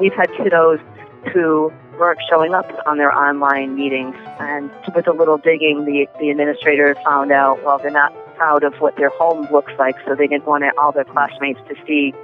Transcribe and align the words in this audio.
we've 0.00 0.14
had 0.14 0.30
kiddos 0.30 0.80
who 1.32 1.72
weren't 1.98 2.18
showing 2.28 2.54
up 2.54 2.66
on 2.86 2.96
their 2.96 3.14
online 3.14 3.76
meetings. 3.76 4.16
And 4.40 4.70
with 4.94 5.06
a 5.06 5.12
little 5.12 5.36
digging, 5.36 5.84
the, 5.84 6.06
the 6.18 6.30
administrator 6.30 6.96
found 7.04 7.30
out, 7.30 7.62
well, 7.62 7.78
they're 7.78 7.90
not 7.90 8.12
proud 8.36 8.64
of 8.64 8.74
what 8.76 8.96
their 8.96 9.10
home 9.10 9.46
looks 9.52 9.72
like, 9.78 9.96
so 10.06 10.14
they 10.14 10.26
didn't 10.26 10.46
want 10.46 10.64
all 10.78 10.92
their 10.92 11.04
classmates 11.04 11.60
to 11.68 11.74
see. 11.86 12.14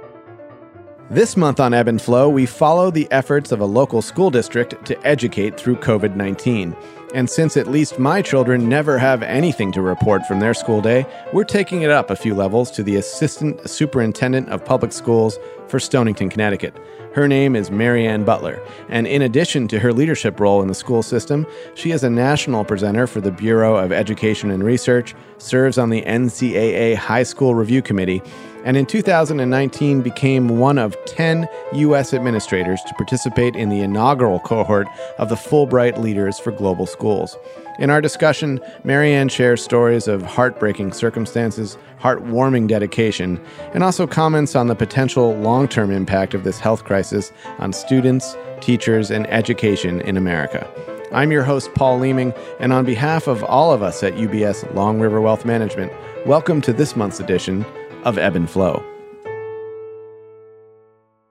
This 1.09 1.37
month 1.37 1.59
on 1.59 1.73
Ebb 1.73 1.87
and 1.87 2.01
Flow, 2.01 2.27
we 2.27 2.45
follow 2.45 2.91
the 2.91 3.07
efforts 3.11 3.51
of 3.51 3.61
a 3.61 3.65
local 3.65 4.01
school 4.01 4.29
district 4.29 4.83
to 4.85 5.07
educate 5.07 5.57
through 5.57 5.77
COVID 5.77 6.15
19. 6.15 6.75
And 7.13 7.29
since 7.29 7.55
at 7.55 7.67
least 7.67 7.99
my 7.99 8.21
children 8.21 8.67
never 8.67 8.97
have 8.97 9.23
anything 9.23 9.71
to 9.71 9.81
report 9.81 10.25
from 10.25 10.41
their 10.41 10.53
school 10.53 10.81
day, 10.81 11.05
we're 11.31 11.45
taking 11.45 11.83
it 11.83 11.89
up 11.89 12.09
a 12.09 12.17
few 12.17 12.35
levels 12.35 12.69
to 12.71 12.83
the 12.83 12.97
Assistant 12.97 13.69
Superintendent 13.69 14.49
of 14.49 14.65
Public 14.65 14.91
Schools 14.91 15.39
for 15.67 15.79
Stonington, 15.79 16.29
Connecticut. 16.29 16.75
Her 17.13 17.27
name 17.27 17.55
is 17.55 17.71
Mary 17.71 18.05
Anne 18.05 18.25
Butler, 18.25 18.61
and 18.89 19.07
in 19.07 19.21
addition 19.21 19.67
to 19.69 19.79
her 19.79 19.93
leadership 19.93 20.39
role 20.39 20.61
in 20.61 20.67
the 20.67 20.75
school 20.75 21.01
system, 21.01 21.47
she 21.73 21.91
is 21.91 22.03
a 22.03 22.09
national 22.09 22.65
presenter 22.65 23.07
for 23.07 23.21
the 23.21 23.31
Bureau 23.31 23.75
of 23.77 23.91
Education 23.91 24.51
and 24.51 24.63
Research, 24.63 25.15
serves 25.37 25.77
on 25.77 25.89
the 25.89 26.03
NCAA 26.03 26.95
High 26.95 27.23
School 27.23 27.55
Review 27.55 27.81
Committee, 27.81 28.21
and 28.67 28.75
in 28.75 28.85
2019 28.85 30.01
became 30.01 30.59
one 30.59 30.77
of 30.77 30.97
10 31.05 31.47
U.S. 31.71 32.13
administrators 32.13 32.81
to 32.81 32.93
participate 32.95 33.55
in 33.55 33.69
the 33.69 33.79
inaugural 33.79 34.41
cohort 34.41 34.89
of 35.17 35.29
the 35.29 35.35
Fulbright 35.35 35.97
Leaders 35.99 36.37
for 36.37 36.51
Global 36.51 36.85
Schools. 36.85 37.37
In 37.79 37.89
our 37.89 38.01
discussion, 38.01 38.59
Mary 38.83 39.13
Anne 39.13 39.29
shares 39.29 39.63
stories 39.63 40.09
of 40.09 40.21
heartbreaking 40.21 40.91
circumstances, 40.91 41.77
heartwarming 42.01 42.67
dedication, 42.67 43.41
and 43.73 43.85
also 43.85 44.05
comments 44.05 44.53
on 44.53 44.67
the 44.67 44.75
potential 44.75 45.33
long 45.37 45.69
term 45.69 45.89
impact 45.89 46.33
of 46.33 46.43
this 46.43 46.59
health 46.59 46.83
crisis 46.83 47.31
on 47.59 47.71
students, 47.71 48.35
teachers, 48.59 49.09
and 49.09 49.27
education 49.27 50.01
in 50.01 50.17
America. 50.17 50.69
I'm 51.13 51.31
your 51.31 51.43
host, 51.43 51.73
Paul 51.73 51.99
Leeming, 51.99 52.33
and 52.59 52.73
on 52.73 52.83
behalf 52.83 53.27
of 53.27 53.45
all 53.45 53.71
of 53.71 53.81
us 53.81 54.03
at 54.03 54.15
UBS 54.15 54.75
Long 54.75 54.99
River 54.99 55.21
Wealth 55.21 55.45
Management, 55.45 55.93
welcome 56.25 56.59
to 56.63 56.73
this 56.73 56.97
month's 56.97 57.21
edition 57.21 57.65
of 58.03 58.17
Ebb 58.17 58.35
and 58.35 58.49
Flow. 58.49 58.83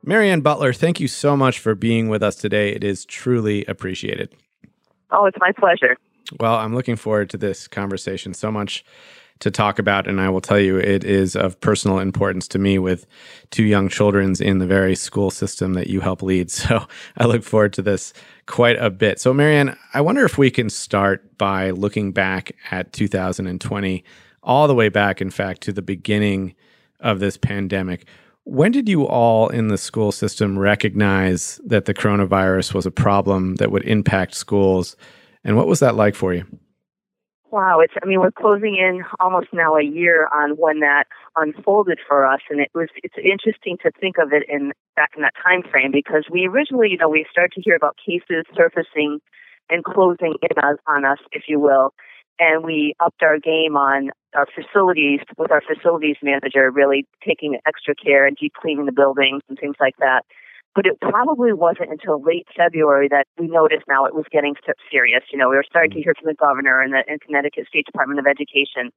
Mary 0.03 0.31
Anne 0.31 0.41
Butler, 0.41 0.73
thank 0.73 1.01
you 1.01 1.09
so 1.09 1.37
much 1.37 1.59
for 1.59 1.75
being 1.75 2.09
with 2.09 2.23
us 2.23 2.37
today. 2.37 2.71
It 2.71 2.85
is 2.85 3.05
truly 3.05 3.65
appreciated. 3.65 4.35
Oh, 5.11 5.27
it's 5.27 5.39
my 5.41 5.53
pleasure. 5.53 5.97
Well, 6.39 6.55
I'm 6.55 6.75
looking 6.75 6.97
forward 6.97 7.31
to 7.31 7.37
this 7.37 7.67
conversation. 7.67 8.35
So 8.35 8.53
much 8.53 8.85
to 9.41 9.51
talk 9.51 9.79
about, 9.79 10.09
and 10.09 10.21
I 10.21 10.29
will 10.31 10.41
tell 10.41 10.59
you, 10.59 10.79
it 10.79 11.05
is 11.05 11.37
of 11.37 11.61
personal 11.61 11.99
importance 11.99 12.49
to 12.49 12.59
me 12.59 12.79
with 12.79 13.07
two 13.51 13.65
young 13.65 13.89
children 13.89 14.35
in 14.41 14.59
the 14.59 14.67
very 14.67 14.95
school 14.95 15.31
system 15.31 15.75
that 15.75 15.89
you 15.89 16.01
help 16.01 16.23
lead. 16.23 16.51
So 16.67 16.87
I 17.19 17.27
look 17.27 17.43
forward 17.43 17.73
to 17.75 17.83
this 17.83 18.13
quite 18.47 18.77
a 18.79 18.91
bit. 18.91 19.21
So, 19.21 19.35
Mary 19.35 19.57
Anne, 19.57 19.77
I 19.93 20.01
wonder 20.01 20.25
if 20.25 20.39
we 20.39 20.51
can 20.51 20.71
start 20.71 21.37
by 21.37 21.71
looking 21.71 22.13
back 22.13 22.53
at 22.71 22.93
2020, 22.93 24.05
all 24.47 24.69
the 24.69 24.75
way 24.75 24.89
back, 24.89 25.21
in 25.21 25.31
fact, 25.31 25.61
to 25.63 25.73
the 25.73 25.83
beginning 25.83 26.55
of 27.01 27.21
this 27.21 27.37
pandemic. 27.37 28.07
When 28.45 28.71
did 28.71 28.89
you 28.89 29.07
all 29.07 29.49
in 29.49 29.69
the 29.69 29.77
school 29.77 30.13
system 30.13 30.59
recognize 30.59 31.61
that 31.67 31.85
the 31.85 31.95
coronavirus 31.95 32.73
was 32.73 32.87
a 32.87 32.93
problem 32.93 33.57
that 33.57 33.73
would 33.73 33.85
impact 33.85 34.35
schools? 34.35 34.97
And 35.43 35.57
what 35.57 35.67
was 35.67 35.81
that 35.81 35.97
like 35.97 36.15
for 36.15 36.33
you? 36.33 36.45
Wow, 37.51 37.81
it's 37.81 37.95
I 38.03 38.07
mean 38.07 38.21
we're 38.21 38.33
closing 38.33 38.77
in 38.77 39.03
almost 39.21 39.49
now 39.53 39.77
a 39.77 39.83
year 39.83 40.29
on 40.35 40.57
when 40.59 40.81
that 40.81 41.05
unfolded 41.37 41.99
for 42.07 42.27
us 42.27 42.41
and 42.51 42.61
it 42.61 42.71
was 42.75 42.89
it's 43.03 43.15
interesting 43.17 43.79
to 43.83 43.91
think 44.01 44.17
of 44.19 44.33
it 44.33 44.43
in 44.49 44.73
back 44.97 45.13
in 45.17 45.23
that 45.23 45.35
time 45.43 45.63
frame 45.71 45.91
because 45.93 46.25
we 46.31 46.47
originally, 46.47 46.89
you 46.91 46.99
know, 46.99 47.09
we 47.09 47.25
started 47.31 47.53
to 47.55 47.63
hear 47.63 47.77
about 47.77 47.97
cases 48.05 48.45
surfacing 48.57 49.21
and 49.71 49.85
closing 49.85 50.35
in 50.43 50.59
on 50.87 51.05
us, 51.05 51.19
if 51.33 51.45
you 51.49 51.61
will. 51.61 51.95
And 52.39 52.65
we 52.65 52.95
upped 53.01 53.23
our 53.23 53.39
game 53.39 53.77
on 53.77 54.11
our 54.35 54.47
facilities 54.55 55.21
with 55.39 55.51
our 55.51 55.63
facilities 55.63 56.17
manager 56.23 56.71
really 56.71 57.07
taking 57.27 57.59
extra 57.67 57.95
care 57.95 58.27
and 58.27 58.37
deep 58.37 58.53
cleaning 58.55 58.87
the 58.87 58.93
buildings 58.93 59.43
and 59.49 59.59
things 59.59 59.77
like 59.81 59.97
that. 59.99 60.23
But 60.75 60.85
it 60.85 61.01
probably 61.01 61.55
wasn't 61.55 61.91
until 61.91 62.23
late 62.23 62.47
February 62.55 63.09
that 63.09 63.25
we 63.39 63.47
noticed 63.47 63.85
now 63.89 64.05
it 64.05 64.15
was 64.15 64.27
getting 64.31 64.55
serious. 64.91 65.23
You 65.33 65.39
know, 65.39 65.49
we 65.49 65.57
were 65.57 65.65
starting 65.67 65.93
to 65.93 66.03
hear 66.03 66.13
from 66.15 66.29
the 66.29 66.35
governor 66.35 66.83
and 66.83 66.93
the 66.93 67.03
and 67.09 67.19
Connecticut 67.19 67.67
State 67.67 67.87
Department 67.87 68.21
of 68.21 68.27
Education. 68.27 68.93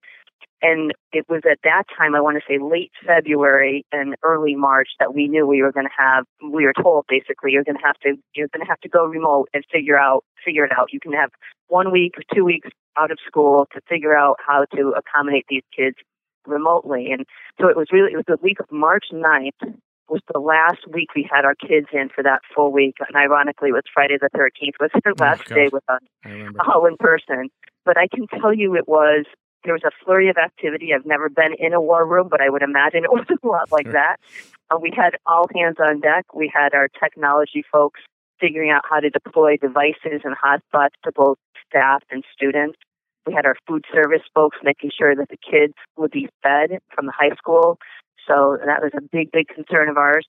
And 0.61 0.93
it 1.13 1.23
was 1.29 1.41
at 1.49 1.59
that 1.63 1.83
time, 1.97 2.15
I 2.15 2.19
want 2.19 2.35
to 2.35 2.43
say 2.45 2.59
late 2.61 2.91
February 3.07 3.85
and 3.93 4.15
early 4.23 4.55
March, 4.55 4.89
that 4.99 5.15
we 5.15 5.29
knew 5.29 5.47
we 5.47 5.61
were 5.61 5.71
going 5.71 5.85
to 5.85 5.97
have. 5.97 6.25
We 6.43 6.65
were 6.65 6.73
told 6.73 7.05
basically 7.07 7.53
you're 7.53 7.63
going 7.63 7.77
to 7.77 7.85
have 7.85 7.97
to 8.03 8.15
you're 8.35 8.49
going 8.51 8.65
to 8.65 8.69
have 8.69 8.81
to 8.81 8.89
go 8.89 9.05
remote 9.05 9.47
and 9.53 9.63
figure 9.71 9.97
out 9.97 10.25
figure 10.43 10.65
it 10.65 10.73
out. 10.77 10.91
You 10.91 10.99
can 10.99 11.13
have 11.13 11.29
one 11.69 11.93
week 11.93 12.15
two 12.35 12.43
weeks 12.43 12.67
out 12.99 13.11
of 13.11 13.17
school 13.25 13.67
to 13.73 13.81
figure 13.87 14.15
out 14.15 14.37
how 14.45 14.65
to 14.75 14.93
accommodate 14.97 15.45
these 15.49 15.63
kids 15.75 15.95
remotely. 16.45 17.11
And 17.11 17.25
so 17.59 17.67
it 17.67 17.77
was 17.77 17.87
really 17.91 18.11
it 18.13 18.17
was 18.17 18.25
the 18.27 18.37
week 18.41 18.59
of 18.59 18.71
March 18.71 19.05
9th 19.13 19.79
was 20.09 20.21
the 20.33 20.39
last 20.39 20.79
week 20.91 21.09
we 21.15 21.29
had 21.31 21.45
our 21.45 21.55
kids 21.55 21.87
in 21.93 22.09
for 22.09 22.23
that 22.23 22.41
full 22.53 22.71
week. 22.71 22.95
And 23.07 23.15
ironically, 23.15 23.69
it 23.69 23.73
was 23.73 23.83
Friday 23.93 24.17
the 24.19 24.29
13th 24.35 24.79
was 24.79 24.89
their 25.03 25.13
oh, 25.13 25.23
last 25.23 25.43
oh, 25.51 25.55
day 25.55 25.69
with 25.71 25.83
us, 25.87 26.01
all 26.67 26.85
in 26.85 26.97
person. 26.97 27.49
But 27.85 27.97
I 27.97 28.07
can 28.07 28.27
tell 28.27 28.53
you 28.53 28.75
it 28.75 28.87
was, 28.87 29.25
there 29.63 29.73
was 29.73 29.83
a 29.83 29.91
flurry 30.03 30.29
of 30.29 30.37
activity. 30.37 30.93
I've 30.93 31.05
never 31.05 31.29
been 31.29 31.53
in 31.59 31.73
a 31.73 31.81
war 31.81 32.05
room, 32.05 32.27
but 32.29 32.41
I 32.41 32.49
would 32.49 32.61
imagine 32.61 33.03
it 33.03 33.11
was 33.11 33.25
a 33.29 33.47
lot 33.47 33.71
like 33.71 33.91
that. 33.91 34.17
Uh, 34.69 34.77
we 34.81 34.91
had 34.95 35.11
all 35.25 35.47
hands 35.55 35.77
on 35.79 35.99
deck. 35.99 36.33
We 36.33 36.51
had 36.53 36.73
our 36.73 36.87
technology 36.87 37.63
folks 37.71 38.01
figuring 38.39 38.71
out 38.71 38.83
how 38.89 38.99
to 38.99 39.09
deploy 39.09 39.57
devices 39.57 40.21
and 40.23 40.35
hotspots 40.35 40.95
to 41.03 41.11
both 41.13 41.37
staff 41.67 42.03
and 42.09 42.23
students. 42.33 42.77
We 43.29 43.35
had 43.35 43.45
our 43.45 43.55
food 43.67 43.85
service 43.93 44.25
folks 44.33 44.57
making 44.63 44.89
sure 44.97 45.15
that 45.15 45.29
the 45.29 45.37
kids 45.37 45.75
would 45.97 46.09
be 46.09 46.29
fed 46.41 46.79
from 46.95 47.05
the 47.05 47.13
high 47.15 47.35
school 47.37 47.77
so 48.29 48.57
that 48.63 48.81
was 48.81 48.91
a 48.95 49.01
big, 49.01 49.31
big 49.31 49.47
concern 49.47 49.89
of 49.89 49.97
ours. 49.97 50.27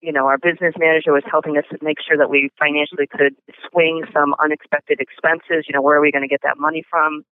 You 0.00 0.12
know, 0.12 0.26
our 0.26 0.38
business 0.38 0.74
manager 0.78 1.12
was 1.12 1.24
helping 1.28 1.58
us 1.58 1.64
make 1.82 1.98
sure 2.00 2.16
that 2.16 2.30
we 2.30 2.50
financially 2.58 3.06
could 3.10 3.34
swing 3.68 4.04
some 4.14 4.34
unexpected 4.42 5.00
expenses. 5.00 5.66
You 5.68 5.74
know, 5.74 5.82
where 5.82 5.98
are 5.98 6.00
we 6.00 6.12
going 6.12 6.22
to 6.22 6.28
get 6.28 6.40
that 6.42 6.58
money 6.58 6.84
from? 6.88 7.24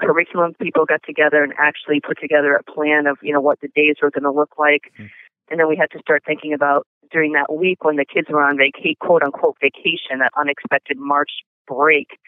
Curriculum 0.00 0.54
people 0.60 0.84
got 0.84 1.02
together 1.04 1.44
and 1.44 1.52
actually 1.58 2.00
put 2.00 2.18
together 2.20 2.54
a 2.54 2.62
plan 2.62 3.06
of, 3.06 3.18
you 3.22 3.32
know, 3.32 3.40
what 3.40 3.60
the 3.60 3.68
days 3.68 3.96
were 4.02 4.10
going 4.10 4.24
to 4.24 4.32
look 4.32 4.58
like. 4.58 4.90
Mm-hmm. 4.94 5.06
And 5.50 5.60
then 5.60 5.68
we 5.68 5.76
had 5.76 5.90
to 5.92 5.98
start 6.00 6.22
thinking 6.26 6.52
about 6.52 6.86
during 7.10 7.32
that 7.32 7.52
week 7.52 7.84
when 7.84 7.96
the 7.96 8.04
kids 8.04 8.28
were 8.30 8.42
on 8.42 8.58
vacation, 8.58 8.96
quote 9.00 9.22
unquote 9.22 9.56
vacation, 9.60 10.18
that 10.18 10.32
unexpected 10.36 10.98
March 10.98 11.30
break 11.66 12.18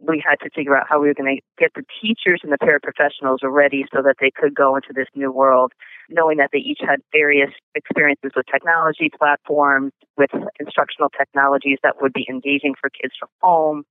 we 0.00 0.22
had 0.24 0.36
to 0.42 0.50
figure 0.50 0.76
out 0.76 0.86
how 0.88 1.00
we 1.00 1.08
were 1.08 1.14
going 1.14 1.36
to 1.36 1.42
get 1.58 1.72
the 1.74 1.84
teachers 2.00 2.40
and 2.42 2.52
the 2.52 2.58
paraprofessionals 2.58 3.38
ready 3.42 3.84
so 3.94 4.02
that 4.02 4.16
they 4.20 4.30
could 4.30 4.54
go 4.54 4.76
into 4.76 4.92
this 4.94 5.08
new 5.14 5.30
world, 5.30 5.72
knowing 6.08 6.38
that 6.38 6.50
they 6.52 6.58
each 6.58 6.80
had 6.80 7.00
various 7.12 7.50
experiences 7.74 8.32
with 8.34 8.46
technology 8.50 9.10
platforms, 9.16 9.92
with 10.16 10.30
instructional 10.58 11.10
technologies 11.10 11.78
that 11.82 12.00
would 12.00 12.12
be 12.12 12.26
engaging 12.28 12.74
for 12.80 12.90
kids 12.90 13.14
from 13.18 13.28
home. 13.42 13.84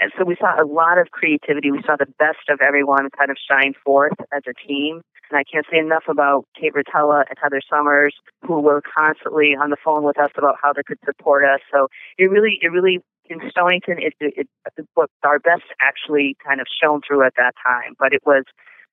And 0.00 0.12
so 0.16 0.24
we 0.24 0.36
saw 0.36 0.54
a 0.62 0.64
lot 0.64 0.98
of 0.98 1.10
creativity. 1.10 1.72
We 1.72 1.82
saw 1.84 1.96
the 1.96 2.06
best 2.18 2.48
of 2.48 2.60
everyone 2.60 3.08
kind 3.18 3.30
of 3.30 3.36
shine 3.36 3.74
forth 3.84 4.14
as 4.32 4.42
a 4.46 4.54
team. 4.66 5.02
And 5.30 5.38
I 5.38 5.44
can't 5.44 5.66
say 5.70 5.78
enough 5.78 6.04
about 6.08 6.46
Kate 6.58 6.72
Rotella 6.72 7.24
and 7.28 7.36
Heather 7.42 7.60
Summers, 7.68 8.14
who 8.46 8.60
were 8.60 8.80
constantly 8.80 9.56
on 9.60 9.70
the 9.70 9.76
phone 9.84 10.04
with 10.04 10.18
us 10.18 10.30
about 10.38 10.56
how 10.62 10.72
they 10.72 10.82
could 10.86 10.98
support 11.04 11.44
us. 11.44 11.60
So 11.72 11.88
it 12.16 12.30
really, 12.30 12.58
it 12.62 12.68
really 12.68 13.00
in 13.28 13.40
Stonington, 13.50 13.98
it, 13.98 14.14
it, 14.20 14.48
it 14.76 14.86
what 14.94 15.10
our 15.22 15.38
best 15.38 15.64
actually 15.80 16.36
kind 16.44 16.60
of 16.60 16.66
shone 16.82 17.00
through 17.06 17.24
at 17.24 17.34
that 17.36 17.54
time. 17.64 17.94
But 17.98 18.12
it 18.12 18.22
was 18.24 18.44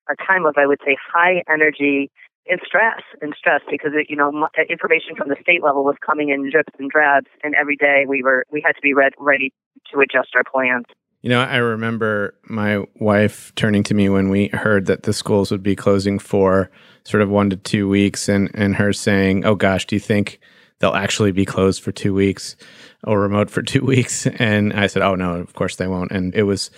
a 0.09 0.15
time 0.15 0.45
of, 0.45 0.55
I 0.57 0.65
would 0.65 0.79
say, 0.85 0.97
high 1.13 1.43
energy 1.51 2.11
and 2.47 2.61
stress 2.65 3.01
and 3.21 3.33
stress 3.37 3.61
because 3.69 3.91
it, 3.95 4.07
you 4.09 4.15
know 4.15 4.31
uh, 4.43 4.61
information 4.69 5.15
from 5.15 5.29
the 5.29 5.35
state 5.41 5.63
level 5.63 5.83
was 5.83 5.95
coming 6.05 6.29
in 6.29 6.49
drips 6.51 6.73
and 6.79 6.89
drabs, 6.89 7.27
and 7.43 7.55
every 7.55 7.75
day 7.75 8.05
we 8.07 8.21
were 8.21 8.45
we 8.51 8.61
had 8.61 8.73
to 8.73 8.81
be 8.81 8.93
ready, 8.93 9.15
ready 9.19 9.53
to 9.91 9.99
adjust 9.99 10.29
our 10.35 10.43
plans. 10.43 10.85
You 11.21 11.29
know, 11.29 11.41
I 11.41 11.57
remember 11.57 12.35
my 12.43 12.83
wife 12.99 13.51
turning 13.55 13.81
to 13.85 13.95
me 13.95 14.09
when 14.09 14.29
we 14.29 14.49
heard 14.49 14.85
that 14.85 15.03
the 15.03 15.13
schools 15.13 15.49
would 15.49 15.63
be 15.63 15.75
closing 15.75 16.19
for 16.19 16.69
sort 17.03 17.23
of 17.23 17.29
one 17.29 17.49
to 17.49 17.55
two 17.55 17.89
weeks, 17.89 18.29
and 18.29 18.51
and 18.53 18.75
her 18.75 18.93
saying, 18.93 19.43
"Oh 19.45 19.55
gosh, 19.55 19.85
do 19.85 19.95
you 19.95 19.99
think?" 19.99 20.39
They'll 20.79 20.93
actually 20.93 21.31
be 21.31 21.45
closed 21.45 21.81
for 21.81 21.91
two 21.91 22.13
weeks 22.13 22.55
or 23.03 23.19
remote 23.19 23.49
for 23.49 23.61
two 23.63 23.81
weeks. 23.81 24.27
And 24.27 24.73
I 24.73 24.87
said, 24.87 25.01
oh, 25.01 25.15
no, 25.15 25.35
of 25.35 25.53
course 25.53 25.75
they 25.75 25.87
won't. 25.87 26.11
And 26.11 26.33
it 26.35 26.43
was 26.43 26.71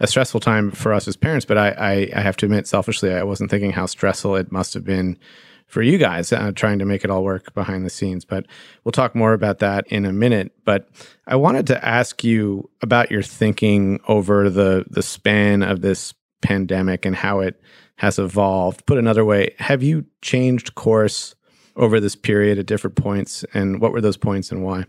a 0.00 0.06
stressful 0.06 0.40
time 0.40 0.70
for 0.70 0.92
us 0.92 1.06
as 1.06 1.16
parents. 1.16 1.46
But 1.46 1.58
I, 1.58 1.68
I, 1.70 2.10
I 2.16 2.20
have 2.20 2.36
to 2.38 2.46
admit, 2.46 2.66
selfishly, 2.66 3.12
I 3.12 3.22
wasn't 3.22 3.50
thinking 3.50 3.70
how 3.70 3.86
stressful 3.86 4.36
it 4.36 4.50
must 4.50 4.74
have 4.74 4.84
been 4.84 5.18
for 5.66 5.82
you 5.82 5.98
guys 5.98 6.32
uh, 6.32 6.52
trying 6.54 6.78
to 6.78 6.84
make 6.84 7.04
it 7.04 7.10
all 7.10 7.24
work 7.24 7.54
behind 7.54 7.84
the 7.84 7.90
scenes. 7.90 8.24
But 8.24 8.46
we'll 8.82 8.92
talk 8.92 9.14
more 9.14 9.32
about 9.32 9.60
that 9.60 9.86
in 9.88 10.04
a 10.04 10.12
minute. 10.12 10.52
But 10.64 10.88
I 11.26 11.36
wanted 11.36 11.66
to 11.68 11.84
ask 11.84 12.22
you 12.22 12.70
about 12.82 13.10
your 13.10 13.22
thinking 13.22 14.00
over 14.06 14.50
the 14.50 14.84
the 14.90 15.02
span 15.02 15.62
of 15.62 15.80
this 15.80 16.12
pandemic 16.42 17.06
and 17.06 17.16
how 17.16 17.40
it 17.40 17.60
has 17.96 18.18
evolved. 18.18 18.86
Put 18.86 18.98
another 18.98 19.24
way, 19.24 19.54
have 19.58 19.82
you 19.82 20.04
changed 20.20 20.74
course 20.74 21.34
over 21.76 22.00
this 22.00 22.16
period 22.16 22.58
at 22.58 22.66
different 22.66 22.96
points, 22.96 23.44
and 23.54 23.80
what 23.80 23.92
were 23.92 24.00
those 24.00 24.16
points 24.16 24.50
and 24.50 24.64
why? 24.64 24.84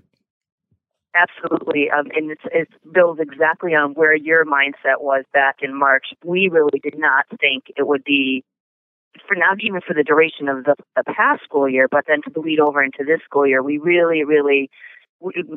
Absolutely, 1.16 1.90
um, 1.90 2.08
and 2.16 2.32
it's, 2.32 2.42
it's 2.52 2.72
builds 2.94 3.22
exactly 3.22 3.74
on 3.74 3.94
where 3.94 4.16
your 4.16 4.44
mindset 4.46 5.00
was 5.00 5.24
back 5.34 5.58
in 5.62 5.74
March. 5.74 6.08
We 6.24 6.50
really 6.52 6.80
did 6.84 6.98
not 6.98 7.26
think 7.40 7.66
it 7.78 7.88
would 7.88 8.04
be 8.04 8.44
for 9.28 9.36
not 9.36 9.58
even 9.62 9.82
for 9.82 9.94
the 9.94 10.04
duration 10.04 10.50
of 10.50 10.66
the, 10.66 10.76
the 10.96 11.04
past 11.06 11.44
school 11.44 11.70
year, 11.70 11.88
but 11.90 12.06
then 12.08 12.22
to 12.24 12.30
bleed 12.30 12.60
over 12.60 12.84
into 12.84 13.04
this 13.06 13.22
school 13.24 13.48
year. 13.48 13.64
We 13.64 13.78
really, 13.78 14.24
really, 14.24 14.70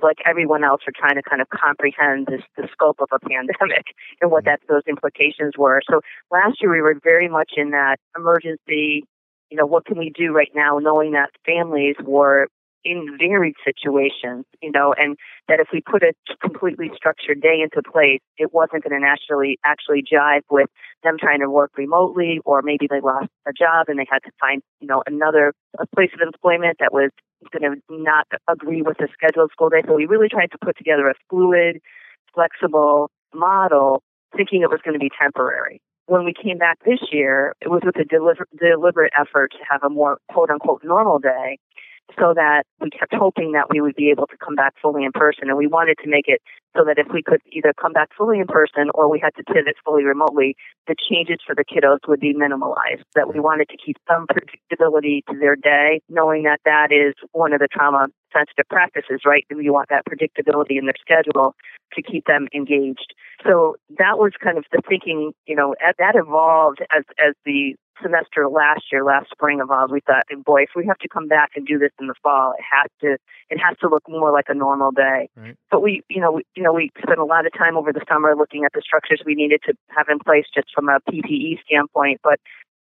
like 0.03 0.19
everyone 0.25 0.65
else, 0.65 0.83
are 0.87 0.93
trying 0.95 1.17
to 1.17 1.29
kind 1.29 1.43
of 1.43 1.49
comprehend 1.49 2.27
this, 2.27 2.43
the 2.57 2.69
scope 2.73 3.01
of 3.01 3.09
a 3.13 3.19
pandemic 3.19 3.87
and 4.21 4.31
what 4.31 4.45
that 4.45 4.61
those 4.69 4.83
implications 4.89 5.55
were. 5.59 5.81
So 5.91 6.01
last 6.31 6.63
year 6.63 6.71
we 6.71 6.81
were 6.81 6.99
very 7.03 7.29
much 7.29 7.53
in 7.57 7.71
that 7.71 7.97
emergency. 8.17 9.05
You 9.51 9.57
know, 9.57 9.67
what 9.67 9.87
can 9.87 9.99
we 9.99 10.11
do 10.11 10.33
right 10.33 10.51
now, 10.55 10.79
knowing 10.79 11.13
that 11.13 11.31
families 11.47 11.97
were 12.05 12.49
in 12.85 13.19
varied 13.19 13.55
situations, 13.65 14.45
you 14.63 14.71
know, 14.71 14.95
and 14.97 15.17
that 15.49 15.61
if 15.61 15.69
we 15.73 15.81
put 15.81 16.03
a 16.03 16.13
completely 16.41 16.91
structured 16.95 17.41
day 17.41 17.61
into 17.63 17.83
place, 17.83 18.21
it 18.37 18.55
wasn't 18.55 18.85
going 18.85 18.99
to 18.99 19.05
naturally 19.05 19.59
actually 19.65 20.03
jive 20.03 20.43
with 20.51 20.69
them 21.03 21.17
trying 21.19 21.41
to 21.41 21.51
work 21.51 21.73
remotely, 21.77 22.41
or 22.45 22.63
maybe 22.63 22.87
they 22.89 23.01
lost 23.01 23.29
a 23.47 23.53
job 23.53 23.87
and 23.89 23.99
they 23.99 24.07
had 24.11 24.21
to 24.21 24.31
find, 24.41 24.63
you 24.81 24.87
know, 24.87 25.03
another 25.07 25.53
a 25.79 25.87
place 25.95 26.11
of 26.15 26.21
employment 26.21 26.77
that 26.79 26.93
was 26.93 27.11
going 27.53 27.73
to 27.73 27.81
not 27.91 28.27
agree 28.49 28.83
with 28.83 28.97
the 28.99 29.09
scheduled 29.13 29.51
school 29.53 29.69
day. 29.69 29.83
So 29.87 29.95
we 29.95 30.07
really 30.07 30.29
tried 30.29 30.51
to 30.53 30.59
put 30.59 30.77
together 30.77 31.09
a 31.09 31.15
fluid, 31.29 31.81
flexible 32.35 33.11
model, 33.35 34.03
thinking 34.37 34.63
it 34.63 34.71
was 34.71 34.81
going 34.85 34.95
to 34.95 35.01
be 35.01 35.11
temporary 35.21 35.81
when 36.09 36.25
we 36.25 36.33
came 36.33 36.57
back 36.57 36.79
this 36.85 37.01
year, 37.13 37.55
it 37.61 37.69
was 37.69 37.83
with 37.85 37.97
a 37.97 38.05
deliver, 38.05 38.49
deliberate 38.59 39.13
effort 39.19 39.53
to 39.53 39.59
have 39.71 39.83
a 39.85 39.91
more 39.91 40.19
quote 40.33 40.51
unquote 40.51 40.83
normal 40.83 41.19
day 41.19 41.59
so 42.17 42.33
that 42.35 42.65
we 42.81 42.89
kept 42.89 43.13
hoping 43.13 43.53
that 43.53 43.69
we 43.69 43.83
would 43.83 43.95
be 43.95 44.09
able 44.09 44.27
to 44.27 44.37
come 44.43 44.55
back 44.55 44.73
fully 44.81 45.05
in 45.05 45.13
person. 45.13 45.49
And 45.49 45.59
we 45.59 45.67
wanted 45.67 45.99
to 46.03 46.09
make 46.09 46.25
it 46.27 46.41
so 46.75 46.85
that 46.85 46.97
if 46.97 47.13
we 47.13 47.23
could 47.23 47.41
either 47.53 47.75
come 47.79 47.93
back 47.93 48.09
fully 48.17 48.41
in 48.41 48.47
person 48.47 48.89
or 48.95 49.11
we 49.11 49.21
had 49.21 49.35
to 49.37 49.45
pivot 49.45 49.77
fully 49.85 50.05
remotely, 50.05 50.57
the 50.87 50.97
changes 50.97 51.37
for 51.45 51.55
the 51.55 51.65
kiddos 51.65 51.99
would 52.09 52.21
be 52.21 52.33
minimalized. 52.33 53.05
That 53.15 53.33
we 53.33 53.41
wanted 53.41 53.69
to 53.69 53.77
keep 53.77 53.97
some 54.09 54.27
predictability 54.27 55.21
to 55.29 55.39
their 55.39 55.57
day, 55.57 56.01
knowing 56.09 56.45
that 56.45 56.61
that 56.65 56.89
is 56.91 57.15
one 57.33 57.53
of 57.53 57.61
the 57.61 57.69
trauma 57.71 58.07
sensitive 58.33 58.69
practices, 58.71 59.21
right? 59.27 59.45
And 59.51 59.59
we 59.59 59.69
want 59.69 59.91
that 59.91 60.05
predictability 60.09 60.79
in 60.79 60.87
their 60.87 60.99
schedule 61.01 61.55
to 61.93 62.03
keep 62.03 62.25
them 62.25 62.49
engaged. 62.55 63.13
So 63.45 63.77
that 63.99 64.19
was 64.19 64.33
kind 64.43 64.59
of 64.59 64.65
the 64.73 64.83
thinking, 64.89 65.33
you 65.47 65.55
know, 65.55 65.75
that 65.99 66.15
evolved 66.17 66.81
as, 66.95 67.05
as 67.25 67.35
the 67.45 67.75
semester 68.03 68.49
last 68.49 68.83
year, 68.91 69.05
last 69.05 69.31
spring 69.31 69.61
evolved. 69.61 69.93
We 69.93 70.01
thought, 70.01 70.25
boy, 70.45 70.63
if 70.63 70.71
we 70.75 70.87
have 70.87 70.99
to 70.99 71.09
come 71.09 71.29
back 71.29 71.51
and 71.55 71.67
do 71.67 71.79
this 71.79 71.91
in 72.01 72.07
the 72.07 72.15
fall, 72.23 72.55
it 72.59 72.65
has 72.65 72.91
to, 73.03 73.17
it 73.51 73.59
has 73.59 73.77
to 73.79 73.89
look 73.89 74.03
more 74.09 74.33
like 74.33 74.47
a 74.49 74.55
normal 74.55 74.91
day. 74.91 75.29
Right. 75.37 75.57
But 75.71 75.83
we, 75.83 76.03
you 76.09 76.21
know, 76.21 76.33
we, 76.33 76.43
you 76.57 76.63
know, 76.63 76.73
we 76.73 76.91
spent 77.03 77.19
a 77.19 77.25
lot 77.25 77.47
of 77.47 77.53
time 77.57 77.77
over 77.77 77.93
the 77.93 78.05
summer 78.09 78.35
looking 78.37 78.65
at 78.65 78.73
the 78.73 78.83
structures 78.85 79.23
we 79.25 79.35
needed 79.35 79.61
to 79.67 79.75
have 79.89 80.07
in 80.11 80.19
place 80.19 80.47
just 80.53 80.69
from 80.75 80.89
a 80.89 80.99
PPE 81.11 81.59
standpoint. 81.65 82.21
But 82.23 82.41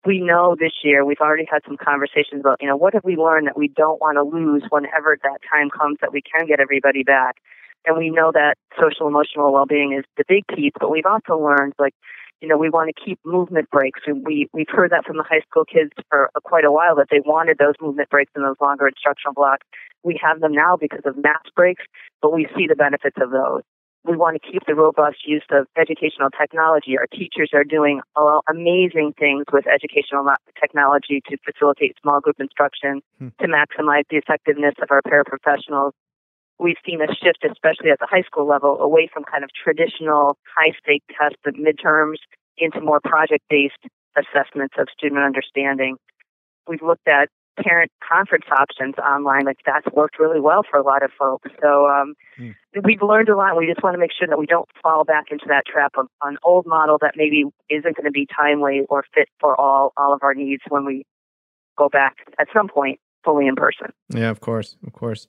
we 0.05 0.21
know 0.21 0.57
this 0.59 0.73
year 0.85 1.05
we've 1.05 1.21
already 1.21 1.47
had 1.51 1.63
some 1.67 1.77
conversations 1.77 2.41
about, 2.41 2.59
you 2.61 2.69
know, 2.69 2.77
what 2.77 2.95
have 2.95 3.05
we 3.05 3.17
learned 3.17 3.49
that 3.49 3.59
we 3.59 3.69
don't 3.69 4.01
want 4.01 4.17
to 4.17 4.23
lose 4.23 4.63
whenever 4.71 5.19
that 5.23 5.39
time 5.51 5.69
comes 5.71 5.99
that 6.01 6.13
we 6.13 6.23
can 6.23 6.47
get 6.47 6.61
everybody 6.61 7.03
back. 7.03 7.37
And 7.87 7.97
we 7.97 8.11
know 8.11 8.33
that 8.33 8.57
social 8.81 9.07
emotional 9.07 9.53
well 9.53 9.67
being 9.67 9.93
is 9.97 10.05
the 10.17 10.25
big 10.29 10.47
piece, 10.49 10.73
but 10.79 10.91
we've 10.91 11.07
also 11.07 11.39
learned 11.39 11.73
like 11.79 11.95
you 12.41 12.49
know, 12.49 12.59
we 12.59 12.69
want 12.69 12.95
to 12.95 13.05
keep 13.05 13.19
movement 13.25 13.71
breaks. 13.71 14.01
We, 14.07 14.49
we've 14.53 14.69
heard 14.69 14.91
that 14.93 15.05
from 15.07 15.17
the 15.17 15.23
high 15.23 15.41
school 15.49 15.65
kids 15.65 15.91
for 16.11 16.31
quite 16.45 16.65
a 16.65 16.73
while 16.73 16.97
that 16.97 17.09
they 17.11 17.21
wanted 17.25 17.59
those 17.59 17.75
movement 17.81 18.11
breaks 18.11 18.33
and 18.35 18.45
those 18.45 18.61
longer 18.61 18.87
instructional 18.87 19.33
blocks. 19.33 19.67
We 20.03 20.21
have 20.23 20.41
them 20.41 20.53
now 20.53 20.77
because 20.77 21.01
of 21.05 21.17
math 21.17 21.49
breaks, 21.55 21.85
but 22.21 22.35
we 22.35 22.47
see 22.57 22.67
the 22.69 22.77
benefits 22.77 23.17
of 23.21 23.31
those. 23.31 23.63
We 24.05 24.17
want 24.17 24.41
to 24.41 24.53
keep 24.53 24.63
the 24.67 24.75
robust 24.75 25.27
use 25.27 25.43
of 25.51 25.67
educational 25.77 26.31
technology. 26.31 26.97
Our 26.97 27.09
teachers 27.11 27.51
are 27.55 27.65
doing 27.65 28.01
amazing 28.49 29.15
things 29.19 29.45
with 29.53 29.67
educational 29.67 30.31
technology 30.61 31.23
to 31.29 31.37
facilitate 31.43 31.97
small 32.01 32.21
group 32.21 32.37
instruction, 32.39 33.01
hmm. 33.19 33.29
to 33.41 33.49
maximize 33.49 34.05
the 34.11 34.19
effectiveness 34.19 34.75
of 34.81 34.89
our 34.93 35.03
paraprofessionals 35.03 35.93
we've 36.59 36.77
seen 36.85 37.01
a 37.01 37.09
shift, 37.15 37.45
especially 37.45 37.91
at 37.91 37.99
the 37.99 38.09
high 38.09 38.23
school 38.23 38.47
level, 38.47 38.79
away 38.81 39.09
from 39.13 39.25
kind 39.25 39.45
of 39.45 39.51
traditional 39.53 40.39
high 40.57 40.73
stake 40.83 41.03
tests 41.17 41.41
of 41.47 41.55
midterms 41.55 42.17
into 42.59 42.81
more 42.81 43.01
project 43.01 43.45
based 43.51 43.85
assessments 44.17 44.75
of 44.79 44.89
student 44.97 45.21
understanding. 45.21 45.97
We've 46.67 46.83
looked 46.83 47.07
at 47.07 47.29
parent 47.63 47.91
conference 48.07 48.45
options 48.51 48.95
online, 48.99 49.45
like 49.45 49.59
that's 49.65 49.87
worked 49.95 50.19
really 50.19 50.41
well 50.41 50.63
for 50.69 50.79
a 50.79 50.83
lot 50.83 51.03
of 51.03 51.11
folks. 51.19 51.51
So 51.63 51.89
um, 51.89 52.15
mm. 52.39 52.55
we've 52.85 53.03
learned 53.03 53.29
a 53.29 53.37
lot. 53.37 53.57
We 53.57 53.67
just 53.67 53.83
want 53.83 53.95
to 53.95 53.99
make 53.99 54.11
sure 54.17 54.29
that 54.29 54.39
we 54.39 54.47
don't 54.47 54.69
fall 54.83 55.05
back 55.05 55.27
into 55.31 55.47
that 55.49 55.65
trap 55.67 55.93
of 55.97 56.07
an 56.23 56.37
old 56.43 56.67
model 56.67 56.99
that 57.01 57.15
maybe 57.17 57.45
isn't 57.71 57.97
going 57.97 58.05
to 58.05 58.11
be 58.11 58.27
timely 58.27 58.83
or 58.89 59.05
fit 59.15 59.29
for 59.41 59.59
all 59.59 59.93
all 59.97 60.13
of 60.13 60.23
our 60.23 60.35
needs 60.35 60.63
when 60.69 60.85
we 60.85 61.05
go 61.77 61.89
back 61.89 62.17
at 62.39 62.49
some 62.55 62.69
point 62.69 63.01
fully 63.27 63.47
in 63.47 63.57
person. 63.57 63.89
Yeah, 64.09 64.31
of 64.31 64.41
course, 64.41 64.77
of 64.87 64.95
course. 64.95 65.27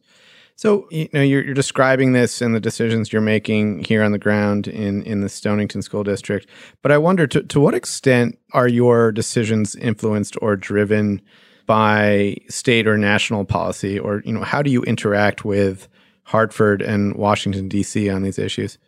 So 0.55 0.87
you 0.89 1.09
know 1.13 1.21
you're, 1.21 1.43
you're 1.43 1.53
describing 1.53 2.13
this 2.13 2.41
and 2.41 2.55
the 2.55 2.59
decisions 2.59 3.11
you're 3.11 3.21
making 3.21 3.83
here 3.83 4.03
on 4.03 4.11
the 4.11 4.17
ground 4.17 4.67
in 4.67 5.03
in 5.03 5.21
the 5.21 5.29
Stonington 5.29 5.81
School 5.81 6.03
District, 6.03 6.49
but 6.81 6.91
I 6.91 6.97
wonder 6.97 7.27
to 7.27 7.43
to 7.43 7.59
what 7.59 7.75
extent 7.75 8.39
are 8.53 8.67
your 8.67 9.11
decisions 9.11 9.75
influenced 9.75 10.37
or 10.41 10.55
driven 10.55 11.21
by 11.67 12.37
state 12.47 12.87
or 12.87 12.97
national 12.97 13.45
policy, 13.45 13.99
or 13.99 14.23
you 14.25 14.33
know 14.33 14.43
how 14.43 14.61
do 14.61 14.71
you 14.71 14.81
interact 14.83 15.45
with 15.45 15.87
Hartford 16.23 16.81
and 16.81 17.15
Washington 17.15 17.67
D.C. 17.67 18.09
on 18.09 18.23
these 18.23 18.39
issues? 18.39 18.79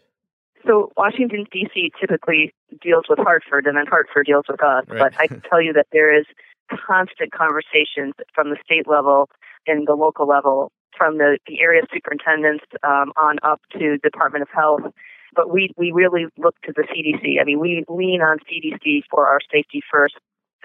So 0.65 0.91
Washington 0.97 1.45
D.C. 1.51 1.91
typically 1.99 2.53
deals 2.81 3.05
with 3.09 3.19
Hartford, 3.19 3.67
and 3.67 3.77
then 3.77 3.85
Hartford 3.87 4.25
deals 4.25 4.45
with 4.49 4.63
us. 4.63 4.85
Right. 4.87 4.99
But 4.99 5.19
I 5.19 5.27
can 5.27 5.41
tell 5.41 5.61
you 5.61 5.73
that 5.73 5.87
there 5.91 6.17
is 6.17 6.25
constant 6.69 7.31
conversations 7.31 8.13
from 8.33 8.49
the 8.49 8.57
state 8.63 8.87
level 8.87 9.29
and 9.67 9.87
the 9.87 9.93
local 9.93 10.27
level 10.27 10.71
from 10.97 11.17
the, 11.17 11.37
the 11.47 11.61
area 11.61 11.81
superintendents 11.93 12.65
um, 12.83 13.11
on 13.15 13.37
up 13.43 13.61
to 13.71 13.97
Department 13.99 14.41
of 14.41 14.49
Health. 14.53 14.93
But 15.35 15.51
we, 15.51 15.71
we 15.77 15.91
really 15.91 16.25
look 16.37 16.55
to 16.63 16.73
the 16.75 16.83
CDC. 16.83 17.39
I 17.39 17.45
mean, 17.45 17.59
we 17.59 17.85
lean 17.87 18.21
on 18.21 18.39
CDC 18.39 19.03
for 19.09 19.27
our 19.27 19.39
safety 19.51 19.81
first 19.91 20.15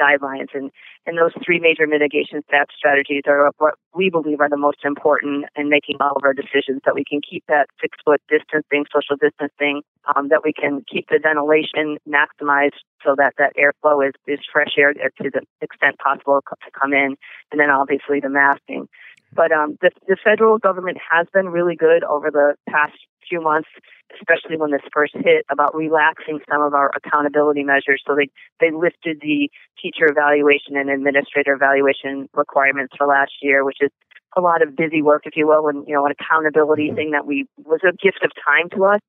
guidelines. 0.01 0.49
And, 0.55 0.71
and 1.07 1.19
those 1.19 1.33
three 1.45 1.61
major 1.61 1.87
mitigation 1.87 2.43
step 2.49 2.69
strategies 2.77 3.23
are 3.27 3.51
what 3.59 3.75
we 3.95 4.11
believe 4.11 4.41
are 4.41 4.49
the 4.49 4.57
most 4.57 4.85
important 4.85 5.47
in 5.57 5.69
making 5.69 5.97
all 6.01 6.13
of 6.17 6.25
our 6.25 6.35
decisions 6.35 6.83
that 6.85 6.95
we 6.95 7.05
can 7.05 7.21
keep 7.21 7.45
that 7.49 7.67
six 7.81 7.97
foot 8.05 8.21
distancing, 8.29 8.85
social 8.93 9.17
distancing, 9.17 9.83
um, 10.15 10.29
that 10.29 10.43
we 10.45 10.53
can 10.53 10.85
keep 10.91 11.09
the 11.09 11.19
ventilation 11.23 11.99
maximized 12.09 12.83
so 13.05 13.15
that 13.17 13.35
that 13.39 13.53
airflow 13.57 14.07
is, 14.07 14.15
is 14.27 14.41
fresh 14.53 14.75
air 14.79 14.93
to 14.93 15.31
the 15.31 15.43
extent 15.61 15.99
possible 15.99 16.41
to 16.49 16.71
come 16.79 16.93
in. 16.93 17.17
And 17.53 17.61
then 17.61 17.71
obviously 17.71 18.21
the 18.21 18.31
masking. 18.31 18.89
But 19.35 19.51
um, 19.51 19.77
the, 19.81 19.91
the 20.07 20.17
federal 20.23 20.59
government 20.59 20.99
has 21.11 21.27
been 21.33 21.49
really 21.49 21.75
good 21.75 22.05
over 22.05 22.31
the 22.31 22.55
past 22.69 22.95
few 23.29 23.41
months, 23.41 23.69
especially 24.15 24.57
when 24.57 24.71
this 24.71 24.83
first 24.93 25.15
hit, 25.15 25.45
about 25.51 25.75
relaxing 25.75 26.41
some 26.51 26.63
of 26.63 26.75
our 26.75 26.91
accountability 26.97 27.65
measures. 27.65 28.03
So 28.07 28.15
they, 28.15 28.29
they 28.61 28.71
lifted 28.71 29.21
the 29.21 29.51
teacher 29.81 30.07
evaluation 30.07 30.77
and 30.77 30.91
administrator 30.91 31.55
evaluation 31.55 32.29
requirements 32.35 32.95
for 32.97 33.07
last 33.07 33.33
year, 33.43 33.65
which 33.65 33.79
is 33.81 33.91
a 34.37 34.41
lot 34.41 34.63
of 34.63 34.77
busy 34.77 35.03
work, 35.03 35.23
if 35.27 35.37
you 35.37 35.47
will, 35.47 35.69
and 35.69 35.87
you 35.87 35.95
know, 35.95 36.05
an 36.07 36.13
accountability 36.19 36.89
mm-hmm. 36.89 36.97
thing 36.97 37.11
that 37.13 37.27
we 37.27 37.47
was 37.59 37.81
a 37.83 37.93
gift 37.93 38.25
of 38.25 38.31
time 38.45 38.69
to 38.71 38.85
us. 38.85 39.01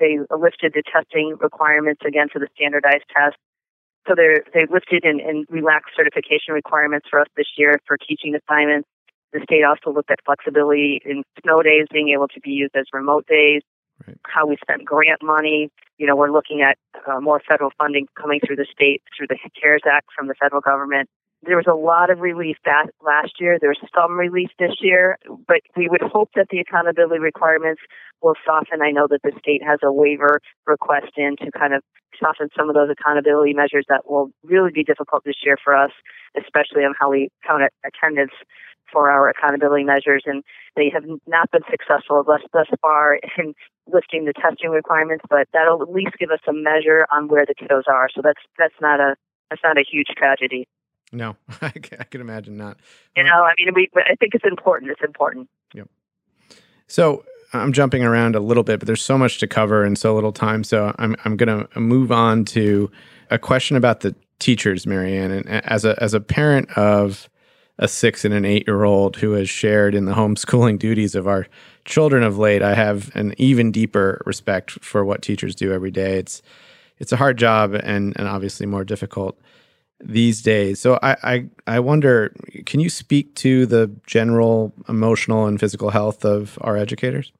They 0.00 0.18
lifted 0.30 0.72
the 0.74 0.82
testing 0.82 1.36
requirements 1.38 2.02
again 2.06 2.28
for 2.32 2.38
the 2.38 2.48
standardized 2.56 3.04
test. 3.14 3.36
So 4.08 4.14
they're, 4.16 4.42
they've 4.52 4.70
lifted 4.70 5.04
and, 5.04 5.20
and 5.20 5.46
relaxed 5.48 5.94
certification 5.96 6.54
requirements 6.54 7.06
for 7.08 7.20
us 7.20 7.28
this 7.36 7.46
year 7.56 7.78
for 7.86 7.96
teaching 7.96 8.34
assignments. 8.34 8.88
The 9.32 9.40
state 9.44 9.64
also 9.64 9.94
looked 9.94 10.10
at 10.10 10.18
flexibility 10.24 11.00
in 11.04 11.22
snow 11.42 11.62
days 11.62 11.86
being 11.90 12.10
able 12.10 12.28
to 12.28 12.40
be 12.40 12.50
used 12.50 12.76
as 12.76 12.84
remote 12.92 13.26
days, 13.26 13.62
right. 14.06 14.18
how 14.24 14.46
we 14.46 14.56
spent 14.60 14.84
grant 14.84 15.22
money. 15.22 15.70
You 15.98 16.06
know, 16.06 16.16
we're 16.16 16.30
looking 16.30 16.60
at 16.60 16.76
uh, 17.06 17.20
more 17.20 17.40
federal 17.48 17.70
funding 17.78 18.06
coming 18.20 18.40
through 18.44 18.56
the 18.56 18.66
state 18.70 19.02
through 19.16 19.28
the 19.28 19.38
CARES 19.60 19.82
Act 19.90 20.08
from 20.16 20.28
the 20.28 20.34
federal 20.34 20.60
government. 20.60 21.08
There 21.44 21.56
was 21.56 21.66
a 21.66 21.74
lot 21.74 22.10
of 22.10 22.20
relief 22.20 22.56
that 22.64 22.86
last 23.04 23.40
year. 23.40 23.58
There's 23.60 23.80
some 23.92 24.16
relief 24.16 24.50
this 24.60 24.76
year, 24.80 25.18
but 25.48 25.58
we 25.76 25.88
would 25.88 26.02
hope 26.02 26.30
that 26.36 26.46
the 26.50 26.60
accountability 26.60 27.18
requirements 27.18 27.82
will 28.22 28.34
soften. 28.46 28.80
I 28.80 28.92
know 28.92 29.08
that 29.10 29.22
the 29.24 29.32
state 29.40 29.62
has 29.66 29.80
a 29.82 29.92
waiver 29.92 30.40
request 30.66 31.12
in 31.16 31.34
to 31.42 31.50
kind 31.50 31.74
of 31.74 31.82
soften 32.20 32.48
some 32.56 32.68
of 32.68 32.76
those 32.76 32.90
accountability 32.90 33.54
measures 33.54 33.84
that 33.88 34.08
will 34.08 34.30
really 34.44 34.70
be 34.72 34.84
difficult 34.84 35.24
this 35.24 35.42
year 35.44 35.56
for 35.62 35.74
us, 35.74 35.90
especially 36.38 36.84
on 36.84 36.94
how 36.98 37.10
we 37.10 37.28
count 37.44 37.62
attendance 37.84 38.32
for 38.92 39.10
our 39.10 39.28
accountability 39.28 39.84
measures, 39.84 40.22
and 40.26 40.44
they 40.76 40.90
have 40.92 41.04
not 41.26 41.50
been 41.50 41.62
successful 41.70 42.22
thus, 42.24 42.42
thus 42.52 42.66
far 42.80 43.18
in 43.38 43.54
lifting 43.92 44.24
the 44.24 44.32
testing 44.32 44.70
requirements. 44.70 45.24
But 45.28 45.48
that'll 45.52 45.82
at 45.82 45.90
least 45.90 46.18
give 46.18 46.30
us 46.30 46.40
a 46.48 46.52
measure 46.52 47.06
on 47.10 47.28
where 47.28 47.44
the 47.46 47.54
kiddos 47.54 47.88
are. 47.88 48.08
So 48.14 48.20
that's 48.22 48.40
that's 48.58 48.74
not 48.80 49.00
a 49.00 49.16
that's 49.50 49.62
not 49.64 49.78
a 49.78 49.84
huge 49.88 50.08
tragedy. 50.16 50.68
No, 51.12 51.36
I 51.60 51.70
can 51.70 52.20
imagine 52.20 52.56
not. 52.56 52.78
You 53.16 53.24
know, 53.24 53.42
I 53.42 53.52
mean, 53.58 53.74
we, 53.74 53.88
I 53.96 54.14
think 54.14 54.34
it's 54.34 54.46
important. 54.46 54.90
It's 54.90 55.02
important. 55.02 55.48
Yep. 55.74 55.88
So 56.86 57.24
I'm 57.52 57.72
jumping 57.72 58.02
around 58.02 58.34
a 58.34 58.40
little 58.40 58.62
bit, 58.62 58.80
but 58.80 58.86
there's 58.86 59.02
so 59.02 59.18
much 59.18 59.38
to 59.38 59.46
cover 59.46 59.84
in 59.84 59.96
so 59.96 60.14
little 60.14 60.32
time. 60.32 60.64
So 60.64 60.94
I'm 60.98 61.16
I'm 61.24 61.36
going 61.36 61.66
to 61.66 61.80
move 61.80 62.10
on 62.10 62.44
to 62.46 62.90
a 63.30 63.38
question 63.38 63.76
about 63.76 64.00
the 64.00 64.14
teachers, 64.38 64.86
Mary 64.86 65.16
Anne. 65.16 65.30
And 65.30 65.48
as 65.48 65.84
a 65.84 66.02
as 66.02 66.14
a 66.14 66.20
parent 66.20 66.70
of 66.76 67.28
a 67.82 67.88
six 67.88 68.24
and 68.24 68.32
an 68.32 68.44
eight 68.44 68.66
year 68.66 68.84
old 68.84 69.16
who 69.16 69.32
has 69.32 69.50
shared 69.50 69.94
in 69.94 70.04
the 70.04 70.12
homeschooling 70.14 70.78
duties 70.78 71.14
of 71.14 71.26
our 71.26 71.48
children 71.84 72.22
of 72.22 72.38
late, 72.38 72.62
I 72.62 72.74
have 72.74 73.10
an 73.16 73.34
even 73.38 73.72
deeper 73.72 74.22
respect 74.24 74.70
for 74.70 75.04
what 75.04 75.20
teachers 75.20 75.56
do 75.56 75.72
every 75.72 75.90
day. 75.90 76.18
It's 76.18 76.42
it's 76.98 77.12
a 77.12 77.16
hard 77.16 77.38
job 77.38 77.74
and 77.74 78.14
and 78.16 78.28
obviously 78.28 78.66
more 78.66 78.84
difficult 78.84 79.36
these 80.04 80.42
days. 80.42 80.80
So 80.80 80.98
I, 81.02 81.16
I, 81.22 81.46
I 81.66 81.80
wonder, 81.80 82.34
can 82.66 82.80
you 82.80 82.90
speak 82.90 83.34
to 83.36 83.66
the 83.66 83.90
general 84.06 84.72
emotional 84.88 85.46
and 85.46 85.60
physical 85.60 85.90
health 85.90 86.24
of 86.24 86.58
our 86.60 86.76
educators? 86.76 87.32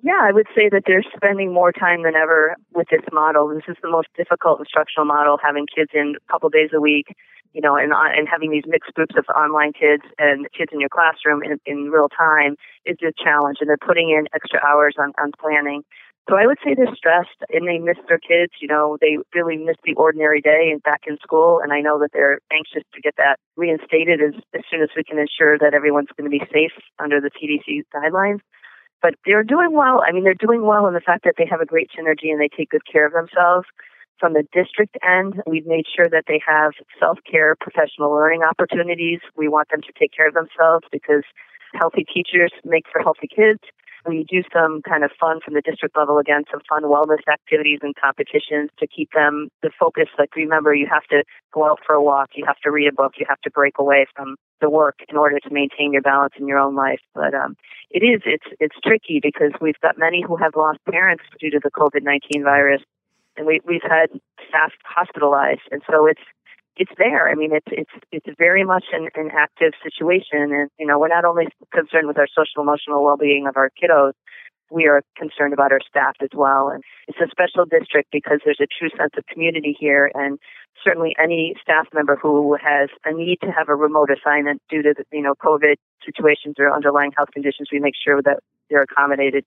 Yeah, 0.00 0.20
I 0.22 0.30
would 0.30 0.46
say 0.54 0.68
that 0.70 0.84
they're 0.86 1.04
spending 1.16 1.52
more 1.52 1.72
time 1.72 2.04
than 2.04 2.14
ever 2.14 2.54
with 2.72 2.86
this 2.90 3.02
model. 3.12 3.48
This 3.48 3.66
is 3.66 3.76
the 3.82 3.90
most 3.90 4.06
difficult 4.16 4.60
instructional 4.60 5.04
model, 5.04 5.38
having 5.42 5.66
kids 5.66 5.90
in 5.92 6.14
a 6.16 6.32
couple 6.32 6.48
days 6.50 6.70
a 6.72 6.80
week, 6.80 7.16
you 7.52 7.60
know, 7.60 7.74
and 7.74 7.92
uh, 7.92 8.06
and 8.14 8.28
having 8.30 8.52
these 8.52 8.62
mixed 8.66 8.94
groups 8.94 9.16
of 9.18 9.24
online 9.34 9.72
kids 9.72 10.04
and 10.18 10.46
kids 10.56 10.70
in 10.72 10.78
your 10.78 10.88
classroom 10.88 11.42
in, 11.42 11.58
in 11.66 11.90
real 11.90 12.08
time 12.08 12.54
is 12.86 12.96
a 13.02 13.10
challenge. 13.12 13.58
And 13.60 13.68
they're 13.68 13.76
putting 13.76 14.10
in 14.10 14.28
extra 14.32 14.60
hours 14.64 14.94
on, 14.98 15.12
on 15.18 15.32
planning. 15.34 15.82
So 16.30 16.36
I 16.36 16.46
would 16.46 16.58
say 16.62 16.74
they're 16.74 16.94
stressed 16.94 17.42
and 17.48 17.66
they 17.66 17.78
miss 17.78 17.96
their 18.06 18.20
kids. 18.20 18.52
You 18.60 18.68
know, 18.68 18.98
they 19.00 19.16
really 19.34 19.56
miss 19.56 19.76
the 19.82 19.94
ordinary 19.94 20.40
day 20.40 20.68
and 20.70 20.82
back 20.82 21.08
in 21.08 21.16
school. 21.22 21.58
And 21.58 21.72
I 21.72 21.80
know 21.80 21.98
that 21.98 22.10
they're 22.12 22.38
anxious 22.52 22.84
to 22.94 23.00
get 23.00 23.14
that 23.16 23.40
reinstated 23.56 24.20
as, 24.20 24.34
as 24.54 24.60
soon 24.70 24.82
as 24.82 24.90
we 24.94 25.02
can 25.02 25.18
ensure 25.18 25.58
that 25.58 25.74
everyone's 25.74 26.12
going 26.16 26.30
to 26.30 26.38
be 26.38 26.44
safe 26.52 26.76
under 27.00 27.18
the 27.18 27.30
CDC 27.34 27.82
guidelines. 27.90 28.40
But 29.00 29.14
they're 29.24 29.44
doing 29.44 29.72
well. 29.72 30.02
I 30.06 30.12
mean, 30.12 30.24
they're 30.24 30.34
doing 30.34 30.64
well 30.64 30.86
in 30.86 30.94
the 30.94 31.00
fact 31.00 31.24
that 31.24 31.34
they 31.38 31.46
have 31.46 31.60
a 31.60 31.66
great 31.66 31.90
synergy 31.96 32.30
and 32.30 32.40
they 32.40 32.48
take 32.48 32.70
good 32.70 32.86
care 32.90 33.06
of 33.06 33.12
themselves. 33.12 33.66
From 34.18 34.32
the 34.32 34.42
district 34.52 34.98
end, 35.06 35.40
we've 35.46 35.66
made 35.66 35.84
sure 35.86 36.08
that 36.10 36.24
they 36.26 36.40
have 36.44 36.72
self 36.98 37.18
care, 37.30 37.54
professional 37.60 38.10
learning 38.10 38.42
opportunities. 38.42 39.20
We 39.36 39.46
want 39.46 39.68
them 39.70 39.80
to 39.82 39.92
take 39.96 40.12
care 40.12 40.26
of 40.26 40.34
themselves 40.34 40.86
because 40.90 41.22
healthy 41.74 42.04
teachers 42.04 42.52
make 42.64 42.86
for 42.90 43.00
healthy 43.00 43.28
kids 43.28 43.60
we 44.06 44.24
do 44.28 44.42
some 44.52 44.82
kind 44.82 45.04
of 45.04 45.10
fun 45.18 45.40
from 45.44 45.54
the 45.54 45.60
district 45.60 45.96
level 45.96 46.18
again, 46.18 46.44
some 46.50 46.60
fun 46.68 46.84
wellness 46.84 47.26
activities 47.30 47.80
and 47.82 47.94
competitions 47.96 48.70
to 48.78 48.86
keep 48.86 49.10
them 49.12 49.48
the 49.62 49.70
focus. 49.78 50.08
Like 50.18 50.34
remember, 50.36 50.74
you 50.74 50.86
have 50.90 51.04
to 51.10 51.24
go 51.52 51.64
out 51.64 51.80
for 51.86 51.94
a 51.94 52.02
walk, 52.02 52.30
you 52.34 52.44
have 52.46 52.58
to 52.64 52.70
read 52.70 52.88
a 52.88 52.92
book, 52.92 53.14
you 53.18 53.26
have 53.28 53.40
to 53.42 53.50
break 53.50 53.74
away 53.78 54.06
from 54.14 54.36
the 54.60 54.70
work 54.70 54.96
in 55.08 55.16
order 55.16 55.38
to 55.38 55.50
maintain 55.50 55.92
your 55.92 56.02
balance 56.02 56.34
in 56.38 56.48
your 56.48 56.58
own 56.58 56.74
life. 56.74 57.00
But 57.14 57.34
um, 57.34 57.56
it 57.90 58.02
is 58.02 58.22
it's 58.24 58.46
it's 58.60 58.76
tricky 58.84 59.20
because 59.22 59.52
we've 59.60 59.80
got 59.82 59.98
many 59.98 60.22
who 60.26 60.36
have 60.36 60.52
lost 60.56 60.78
parents 60.90 61.24
due 61.40 61.50
to 61.50 61.60
the 61.62 61.70
COVID 61.70 62.02
nineteen 62.02 62.42
virus, 62.42 62.82
and 63.36 63.46
we 63.46 63.60
we've 63.64 63.82
had 63.82 64.10
staff 64.48 64.72
hospitalized, 64.84 65.62
and 65.70 65.82
so 65.90 66.06
it's 66.06 66.20
it's 66.78 66.92
there. 66.96 67.28
I 67.28 67.34
mean, 67.34 67.50
it's 67.52 67.66
it's 67.70 68.06
it's 68.12 68.38
very 68.38 68.64
much 68.64 68.84
an, 68.92 69.08
an 69.16 69.30
active 69.36 69.72
situation, 69.82 70.54
and 70.54 70.70
you 70.78 70.86
know, 70.86 70.98
we're 70.98 71.08
not 71.08 71.24
only 71.24 71.46
concerned 71.72 72.06
with 72.06 72.18
our 72.18 72.28
social 72.28 72.62
emotional 72.62 73.04
well 73.04 73.16
being 73.16 73.46
of 73.46 73.56
our 73.56 73.70
kiddos, 73.70 74.12
we 74.70 74.86
are 74.86 75.02
concerned 75.16 75.52
about 75.52 75.72
our 75.72 75.80
staff 75.86 76.14
as 76.22 76.30
well. 76.34 76.68
And 76.68 76.82
it's 77.08 77.18
a 77.20 77.28
special 77.30 77.64
district 77.64 78.10
because 78.12 78.40
there's 78.44 78.60
a 78.60 78.66
true 78.66 78.90
sense 78.96 79.12
of 79.18 79.26
community 79.26 79.76
here, 79.78 80.10
and 80.14 80.38
certainly 80.82 81.16
any 81.20 81.54
staff 81.60 81.88
member 81.92 82.16
who 82.16 82.56
has 82.62 82.88
a 83.04 83.12
need 83.12 83.38
to 83.42 83.50
have 83.50 83.68
a 83.68 83.74
remote 83.74 84.10
assignment 84.10 84.62
due 84.70 84.82
to 84.82 84.94
the, 84.96 85.04
you 85.12 85.22
know 85.22 85.34
COVID 85.34 85.76
situations 86.06 86.56
or 86.58 86.72
underlying 86.72 87.10
health 87.16 87.30
conditions, 87.32 87.68
we 87.72 87.80
make 87.80 87.94
sure 88.02 88.22
that 88.22 88.38
they're 88.70 88.82
accommodated 88.82 89.44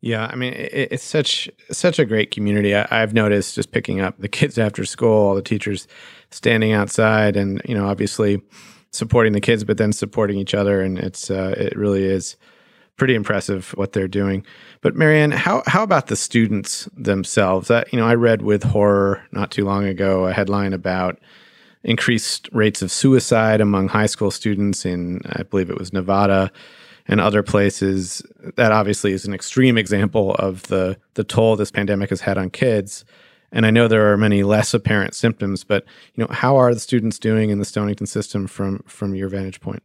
yeah, 0.00 0.28
I 0.30 0.36
mean 0.36 0.52
it, 0.52 0.92
it's 0.92 1.02
such 1.02 1.50
such 1.70 1.98
a 1.98 2.04
great 2.04 2.30
community. 2.30 2.74
I, 2.74 2.86
have 2.90 3.14
noticed 3.14 3.54
just 3.54 3.72
picking 3.72 4.00
up 4.00 4.18
the 4.18 4.28
kids 4.28 4.58
after 4.58 4.84
school, 4.84 5.28
all 5.28 5.34
the 5.34 5.42
teachers 5.42 5.88
standing 6.30 6.72
outside, 6.72 7.36
and 7.36 7.60
you 7.64 7.74
know, 7.74 7.88
obviously 7.88 8.40
supporting 8.90 9.32
the 9.32 9.40
kids, 9.40 9.64
but 9.64 9.76
then 9.76 9.92
supporting 9.92 10.38
each 10.38 10.54
other, 10.54 10.80
and 10.82 10.98
it's 10.98 11.30
uh, 11.30 11.54
it 11.56 11.76
really 11.76 12.04
is 12.04 12.36
pretty 12.96 13.14
impressive 13.14 13.70
what 13.76 13.92
they're 13.92 14.08
doing. 14.08 14.44
But 14.82 14.94
Mary 14.94 15.20
Anne, 15.20 15.32
how 15.32 15.62
how 15.66 15.82
about 15.82 16.06
the 16.06 16.16
students 16.16 16.88
themselves? 16.96 17.68
That 17.68 17.92
you 17.92 17.98
know, 17.98 18.06
I 18.06 18.14
read 18.14 18.42
with 18.42 18.62
horror 18.62 19.22
not 19.32 19.50
too 19.50 19.64
long 19.64 19.84
ago 19.84 20.26
a 20.26 20.32
headline 20.32 20.72
about 20.72 21.18
increased 21.82 22.48
rates 22.52 22.82
of 22.82 22.92
suicide 22.92 23.60
among 23.60 23.88
high 23.88 24.06
school 24.06 24.30
students 24.30 24.84
in 24.84 25.22
I 25.26 25.42
believe 25.42 25.70
it 25.70 25.78
was 25.78 25.92
Nevada 25.92 26.52
and 27.08 27.20
other 27.20 27.42
places. 27.42 28.22
That 28.56 28.72
obviously 28.72 29.12
is 29.12 29.24
an 29.24 29.34
extreme 29.34 29.78
example 29.78 30.34
of 30.34 30.62
the 30.64 30.98
the 31.14 31.24
toll 31.24 31.56
this 31.56 31.70
pandemic 31.70 32.10
has 32.10 32.20
had 32.20 32.38
on 32.38 32.50
kids. 32.50 33.04
And 33.50 33.64
I 33.64 33.70
know 33.70 33.88
there 33.88 34.12
are 34.12 34.16
many 34.18 34.42
less 34.42 34.74
apparent 34.74 35.14
symptoms, 35.14 35.64
but 35.64 35.84
you 36.14 36.22
know, 36.22 36.30
how 36.30 36.56
are 36.56 36.74
the 36.74 36.80
students 36.80 37.18
doing 37.18 37.48
in 37.48 37.58
the 37.58 37.64
Stonington 37.64 38.06
system 38.06 38.46
from 38.46 38.82
from 38.86 39.14
your 39.14 39.28
vantage 39.28 39.60
point? 39.60 39.82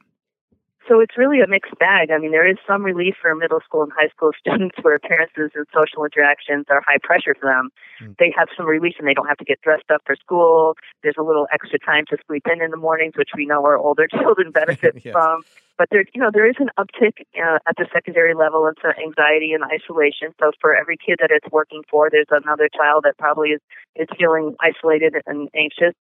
So 0.87 0.99
it's 0.99 1.17
really 1.17 1.39
a 1.39 1.47
mixed 1.47 1.77
bag. 1.79 2.11
I 2.11 2.17
mean, 2.17 2.31
there 2.31 2.47
is 2.47 2.57
some 2.67 2.83
relief 2.83 3.15
for 3.21 3.33
middle 3.35 3.61
school 3.61 3.83
and 3.83 3.91
high 3.95 4.09
school 4.09 4.31
students 4.39 4.75
where 4.81 4.95
appearances 4.95 5.51
and 5.55 5.65
social 5.73 6.03
interactions 6.03 6.65
are 6.69 6.83
high 6.85 6.99
pressure 7.01 7.35
for 7.39 7.47
them. 7.47 7.69
Mm. 8.01 8.17
They 8.17 8.33
have 8.37 8.49
some 8.55 8.65
relief 8.65 8.95
and 8.99 9.07
they 9.07 9.13
don't 9.13 9.27
have 9.27 9.37
to 9.37 9.45
get 9.45 9.61
dressed 9.61 9.89
up 9.93 10.01
for 10.05 10.15
school. 10.15 10.75
There's 11.01 11.15
a 11.17 11.23
little 11.23 11.47
extra 11.53 11.79
time 11.79 12.05
to 12.09 12.17
sleep 12.27 12.43
in 12.51 12.61
in 12.61 12.71
the 12.71 12.77
mornings, 12.77 13.13
which 13.15 13.31
we 13.35 13.45
know 13.45 13.63
our 13.63 13.77
older 13.77 14.07
children 14.11 14.51
benefit 14.51 14.95
yes. 15.03 15.13
from. 15.13 15.43
But 15.77 15.87
there, 15.89 16.05
you 16.13 16.21
know, 16.21 16.29
there 16.31 16.47
is 16.47 16.55
an 16.59 16.69
uptick 16.77 17.25
uh, 17.35 17.57
at 17.67 17.75
the 17.77 17.87
secondary 17.91 18.35
level 18.35 18.67
into 18.67 18.93
anxiety 18.99 19.53
and 19.53 19.63
isolation. 19.63 20.35
So 20.39 20.51
for 20.61 20.75
every 20.75 20.97
kid 20.97 21.17
that 21.19 21.31
it's 21.31 21.51
working 21.51 21.81
for, 21.89 22.09
there's 22.11 22.29
another 22.29 22.69
child 22.75 23.05
that 23.05 23.17
probably 23.17 23.49
is 23.49 23.61
is 23.95 24.07
feeling 24.17 24.55
isolated 24.61 25.15
and 25.25 25.49
anxious. 25.55 25.95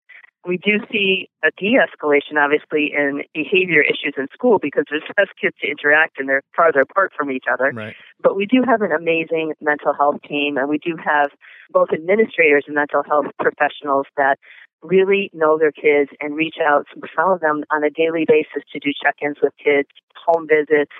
We 0.47 0.59
do 0.59 0.81
see 0.91 1.29
a 1.45 1.51
de-escalation, 1.57 2.37
obviously, 2.37 2.93
in 2.93 3.23
behavior 3.33 3.81
issues 3.81 4.15
in 4.19 4.27
school 4.33 4.59
because 4.59 4.85
there's 4.91 5.03
less 5.17 5.29
kids 5.41 5.55
to 5.61 5.69
interact 5.71 6.19
and 6.19 6.29
they're 6.29 6.43
farther 6.57 6.81
apart 6.81 7.13
from 7.17 7.31
each 7.31 7.45
other. 7.51 7.71
Right. 7.73 7.95
But 8.21 8.35
we 8.35 8.47
do 8.47 8.63
have 8.67 8.83
an 8.83 8.91
amazing 8.91 9.55
mental 9.61 9.95
health 9.95 10.21
team, 10.29 10.57
and 10.57 10.69
we 10.69 10.79
do 10.79 10.97
have 10.97 11.31
both 11.71 11.91
administrators 11.93 12.65
and 12.67 12.75
mental 12.75 13.05
health 13.05 13.27
professionals 13.39 14.07
that 14.17 14.37
really 14.83 15.31
know 15.33 15.59
their 15.59 15.71
kids 15.71 16.11
and 16.21 16.35
reach 16.35 16.57
out 16.61 16.87
to 16.93 17.01
some 17.15 17.31
of 17.31 17.41
them 17.41 17.63
on 17.71 17.85
a 17.85 17.91
daily 17.91 18.25
basis 18.27 18.65
to 18.73 18.81
do 18.81 18.91
check-ins 19.01 19.37
with 19.41 19.53
kids, 19.63 19.89
home 20.27 20.49
visits. 20.49 20.93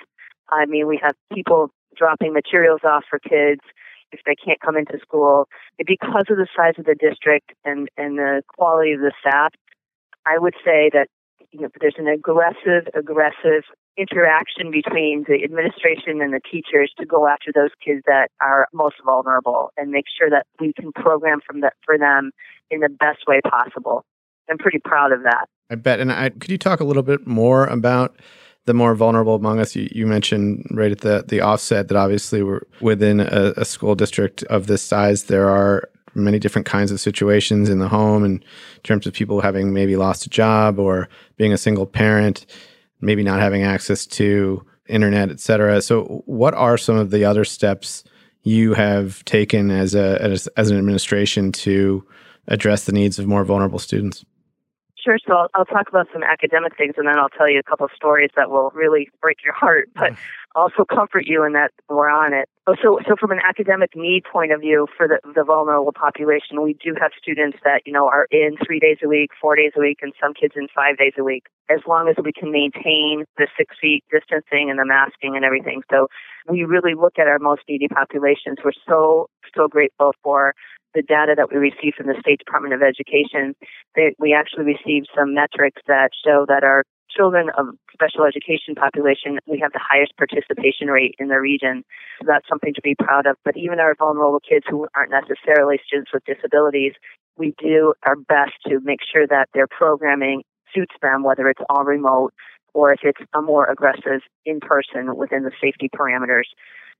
I 0.49 0.65
mean, 0.65 0.87
we 0.87 0.99
have 1.03 1.15
people 1.33 1.69
dropping 1.97 2.31
materials 2.31 2.81
off 2.85 3.03
for 3.09 3.19
kids 3.19 3.61
if 4.13 4.21
they 4.25 4.35
can't 4.35 4.61
come 4.61 4.77
into 4.77 4.97
school. 5.01 5.47
Because 5.77 6.25
of 6.29 6.37
the 6.37 6.47
size 6.55 6.75
of 6.77 6.85
the 6.85 6.95
district 6.95 7.51
and, 7.65 7.89
and 7.97 8.17
the 8.17 8.43
quality 8.47 8.93
of 8.93 9.01
the 9.01 9.11
staff, 9.19 9.53
I 10.25 10.37
would 10.37 10.55
say 10.63 10.89
that 10.93 11.07
you 11.51 11.61
know, 11.61 11.69
there's 11.79 11.95
an 11.97 12.07
aggressive, 12.07 12.87
aggressive 12.95 13.63
interaction 13.95 14.71
between 14.71 15.23
the 15.27 15.43
administration 15.43 16.19
and 16.21 16.33
the 16.33 16.41
teachers 16.51 16.91
to 16.97 17.05
go 17.05 17.27
after 17.27 17.51
those 17.53 17.69
kids 17.83 18.01
that 18.07 18.29
are 18.41 18.67
most 18.73 18.95
vulnerable 19.05 19.71
and 19.77 19.91
make 19.91 20.05
sure 20.17 20.29
that 20.29 20.47
we 20.59 20.73
can 20.73 20.91
program 20.91 21.39
from 21.45 21.61
that 21.61 21.73
for 21.85 21.97
them 21.97 22.31
in 22.71 22.79
the 22.79 22.89
best 22.89 23.19
way 23.27 23.39
possible. 23.41 24.03
I'm 24.49 24.57
pretty 24.57 24.79
proud 24.79 25.11
of 25.11 25.23
that. 25.23 25.47
I 25.69 25.75
bet. 25.75 25.99
And 25.99 26.11
I, 26.11 26.29
could 26.29 26.49
you 26.49 26.57
talk 26.57 26.79
a 26.79 26.83
little 26.83 27.03
bit 27.03 27.27
more 27.27 27.65
about 27.67 28.15
the 28.65 28.73
more 28.73 28.95
vulnerable 28.95 29.35
among 29.35 29.59
us? 29.59 29.75
You, 29.75 29.89
you 29.91 30.07
mentioned 30.07 30.67
right 30.71 30.91
at 30.91 31.01
the, 31.01 31.25
the 31.27 31.41
offset 31.41 31.87
that 31.87 31.97
obviously 31.97 32.43
we're 32.43 32.61
within 32.81 33.19
a, 33.19 33.53
a 33.57 33.65
school 33.65 33.95
district 33.95 34.43
of 34.43 34.67
this 34.67 34.81
size. 34.81 35.25
There 35.25 35.49
are 35.49 35.89
many 36.15 36.39
different 36.39 36.67
kinds 36.67 36.91
of 36.91 36.99
situations 36.99 37.69
in 37.69 37.79
the 37.79 37.87
home 37.87 38.23
in 38.23 38.43
terms 38.83 39.07
of 39.07 39.13
people 39.13 39.41
having 39.41 39.73
maybe 39.73 39.95
lost 39.95 40.25
a 40.25 40.29
job 40.29 40.79
or 40.79 41.09
being 41.37 41.53
a 41.53 41.57
single 41.57 41.85
parent, 41.85 42.45
maybe 43.01 43.23
not 43.23 43.39
having 43.39 43.63
access 43.63 44.05
to 44.05 44.65
internet, 44.87 45.29
et 45.29 45.39
cetera. 45.39 45.81
So, 45.81 46.23
what 46.25 46.53
are 46.53 46.77
some 46.77 46.97
of 46.97 47.11
the 47.11 47.25
other 47.25 47.45
steps 47.45 48.03
you 48.43 48.73
have 48.73 49.23
taken 49.25 49.71
as 49.71 49.95
a 49.95 50.21
as, 50.21 50.47
as 50.57 50.69
an 50.69 50.77
administration 50.77 51.51
to 51.51 52.05
address 52.47 52.85
the 52.85 52.91
needs 52.91 53.19
of 53.19 53.27
more 53.27 53.43
vulnerable 53.43 53.79
students? 53.79 54.25
Sure. 55.03 55.17
So 55.27 55.33
I'll, 55.33 55.49
I'll, 55.53 55.65
talk 55.65 55.89
about 55.89 56.07
some 56.13 56.23
academic 56.23 56.77
things, 56.77 56.93
and 56.97 57.07
then 57.07 57.19
I'll 57.19 57.29
tell 57.29 57.49
you 57.49 57.59
a 57.59 57.63
couple 57.63 57.85
of 57.85 57.91
stories 57.93 58.29
that 58.37 58.49
will 58.49 58.71
really 58.73 59.09
break 59.21 59.43
your 59.43 59.53
heart, 59.53 59.89
but 59.95 60.13
also 60.55 60.85
comfort 60.85 61.25
you 61.25 61.43
in 61.43 61.53
that 61.53 61.71
we're 61.89 62.09
on 62.09 62.33
it. 62.33 62.47
Oh, 62.67 62.75
so, 62.81 62.99
so 63.05 63.15
from 63.19 63.31
an 63.31 63.39
academic 63.43 63.91
need 63.95 64.23
point 64.23 64.53
of 64.53 64.61
view 64.61 64.87
for 64.95 65.09
the, 65.09 65.19
the 65.35 65.43
vulnerable 65.43 65.91
population, 65.91 66.61
we 66.61 66.77
do 66.81 66.95
have 67.01 67.11
students 67.21 67.57
that 67.65 67.81
you 67.85 67.91
know 67.91 68.07
are 68.07 68.27
in 68.31 68.55
three 68.65 68.79
days 68.79 68.97
a 69.03 69.07
week, 69.09 69.31
four 69.41 69.57
days 69.57 69.73
a 69.75 69.81
week, 69.81 69.99
and 70.01 70.13
some 70.21 70.33
kids 70.33 70.53
in 70.55 70.67
five 70.73 70.97
days 70.97 71.13
a 71.19 71.23
week. 71.23 71.43
As 71.69 71.79
long 71.85 72.07
as 72.07 72.15
we 72.23 72.31
can 72.31 72.51
maintain 72.51 73.25
the 73.37 73.47
six 73.57 73.75
feet 73.81 74.05
distancing 74.09 74.69
and 74.69 74.79
the 74.79 74.85
masking 74.85 75.35
and 75.35 75.43
everything, 75.43 75.81
so 75.91 76.07
we 76.47 76.63
really 76.63 76.93
look 76.95 77.19
at 77.19 77.27
our 77.27 77.39
most 77.39 77.63
needy 77.67 77.89
populations. 77.89 78.59
We're 78.63 78.71
so 78.87 79.27
so 79.53 79.67
grateful 79.67 80.13
for 80.23 80.55
the 80.93 81.01
data 81.01 81.33
that 81.35 81.51
we 81.51 81.57
received 81.57 81.95
from 81.97 82.07
the 82.07 82.17
State 82.19 82.39
Department 82.39 82.73
of 82.73 82.81
Education, 82.81 83.55
they, 83.95 84.15
we 84.19 84.33
actually 84.33 84.65
received 84.65 85.09
some 85.15 85.33
metrics 85.33 85.81
that 85.87 86.09
show 86.23 86.45
that 86.47 86.63
our 86.63 86.83
children 87.09 87.49
of 87.57 87.67
special 87.93 88.25
education 88.25 88.75
population, 88.75 89.39
we 89.45 89.59
have 89.59 89.71
the 89.71 89.81
highest 89.81 90.13
participation 90.17 90.87
rate 90.87 91.15
in 91.19 91.27
the 91.27 91.39
region. 91.39 91.83
So 92.19 92.25
that's 92.27 92.47
something 92.49 92.73
to 92.73 92.81
be 92.81 92.95
proud 92.95 93.25
of. 93.25 93.37
But 93.45 93.57
even 93.57 93.79
our 93.79 93.95
vulnerable 93.95 94.39
kids 94.39 94.65
who 94.67 94.87
aren't 94.95 95.11
necessarily 95.11 95.79
students 95.85 96.11
with 96.13 96.23
disabilities, 96.25 96.93
we 97.37 97.53
do 97.59 97.93
our 98.05 98.15
best 98.15 98.53
to 98.67 98.79
make 98.83 98.99
sure 99.01 99.27
that 99.27 99.49
their 99.53 99.67
programming 99.67 100.43
suits 100.73 100.95
them, 101.01 101.23
whether 101.23 101.49
it's 101.49 101.61
all 101.69 101.83
remote 101.83 102.33
or 102.73 102.93
if 102.93 103.01
it's 103.03 103.21
a 103.35 103.41
more 103.41 103.69
aggressive 103.69 104.21
in 104.45 104.59
person 104.59 105.15
within 105.15 105.43
the 105.43 105.51
safety 105.61 105.89
parameters. 105.95 106.49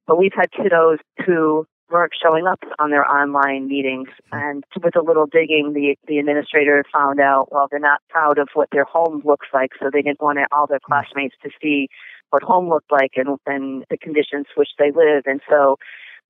But 0.05 0.17
we've 0.17 0.33
had 0.35 0.51
kiddos 0.51 0.97
who 1.25 1.65
weren't 1.93 2.11
showing 2.21 2.47
up 2.47 2.59
on 2.79 2.89
their 2.89 3.09
online 3.09 3.67
meetings. 3.67 4.09
And 4.31 4.63
with 4.83 4.95
a 4.95 5.01
little 5.01 5.27
digging, 5.27 5.73
the, 5.73 5.95
the 6.07 6.17
administrator 6.17 6.83
found 6.91 7.19
out, 7.19 7.51
well, 7.51 7.67
they're 7.69 7.79
not 7.79 8.01
proud 8.09 8.39
of 8.39 8.49
what 8.55 8.69
their 8.71 8.83
home 8.83 9.21
looks 9.23 9.47
like, 9.53 9.71
so 9.79 9.89
they 9.93 10.01
didn't 10.01 10.21
want 10.21 10.39
all 10.51 10.65
their 10.67 10.79
classmates 10.83 11.35
to 11.43 11.49
see 11.61 11.87
what 12.31 12.41
home 12.41 12.67
looked 12.67 12.91
like 12.91 13.11
and, 13.15 13.37
and 13.45 13.85
the 13.91 13.97
conditions 13.97 14.47
which 14.57 14.69
they 14.79 14.91
live. 14.91 15.23
And 15.25 15.39
so 15.47 15.77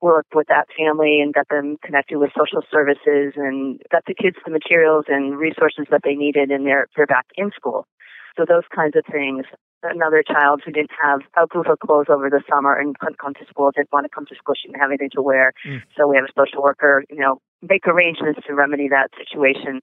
worked 0.01 0.36
with 0.36 0.48
that 0.50 0.67
family 0.77 1.22
and 1.22 1.34
got 1.34 1.48
them 1.48 1.77
connected 1.82 2.17
with 2.17 2.32
social 2.38 2.62
services 2.70 3.34
and 3.38 3.82
got 3.89 4.03
the 4.05 4.13
kids 4.13 4.36
the 4.43 4.51
materials 4.51 5.05
and 5.08 5.38
resources 5.38 5.86
that 5.89 6.01
they 6.03 6.13
needed 6.13 6.51
and 6.51 6.67
they're, 6.67 6.88
they're 6.98 7.08
back 7.08 7.27
in 7.38 7.51
school. 7.55 7.88
So 8.35 8.45
those 8.47 8.63
kinds 8.73 8.95
of 8.95 9.03
things 9.11 9.45
another 9.83 10.23
child 10.23 10.61
who 10.65 10.71
didn't 10.71 10.91
have 11.01 11.21
outgrew 11.37 11.63
her 11.63 11.77
clothes 11.77 12.07
over 12.09 12.29
the 12.29 12.41
summer 12.49 12.73
and 12.73 12.97
couldn't 12.99 13.19
come 13.19 13.33
to 13.33 13.45
school, 13.49 13.71
didn't 13.75 13.91
want 13.91 14.05
to 14.05 14.09
come 14.09 14.25
to 14.25 14.35
school, 14.35 14.55
she 14.55 14.67
didn't 14.67 14.79
have 14.79 14.89
anything 14.89 15.09
to 15.13 15.21
wear. 15.21 15.53
Mm. 15.67 15.81
So 15.97 16.07
we 16.07 16.15
have 16.15 16.25
a 16.25 16.33
social 16.39 16.63
worker, 16.63 17.03
you 17.09 17.17
know, 17.17 17.39
make 17.61 17.85
arrangements 17.87 18.39
to 18.47 18.53
remedy 18.53 18.87
that 18.89 19.09
situation. 19.17 19.81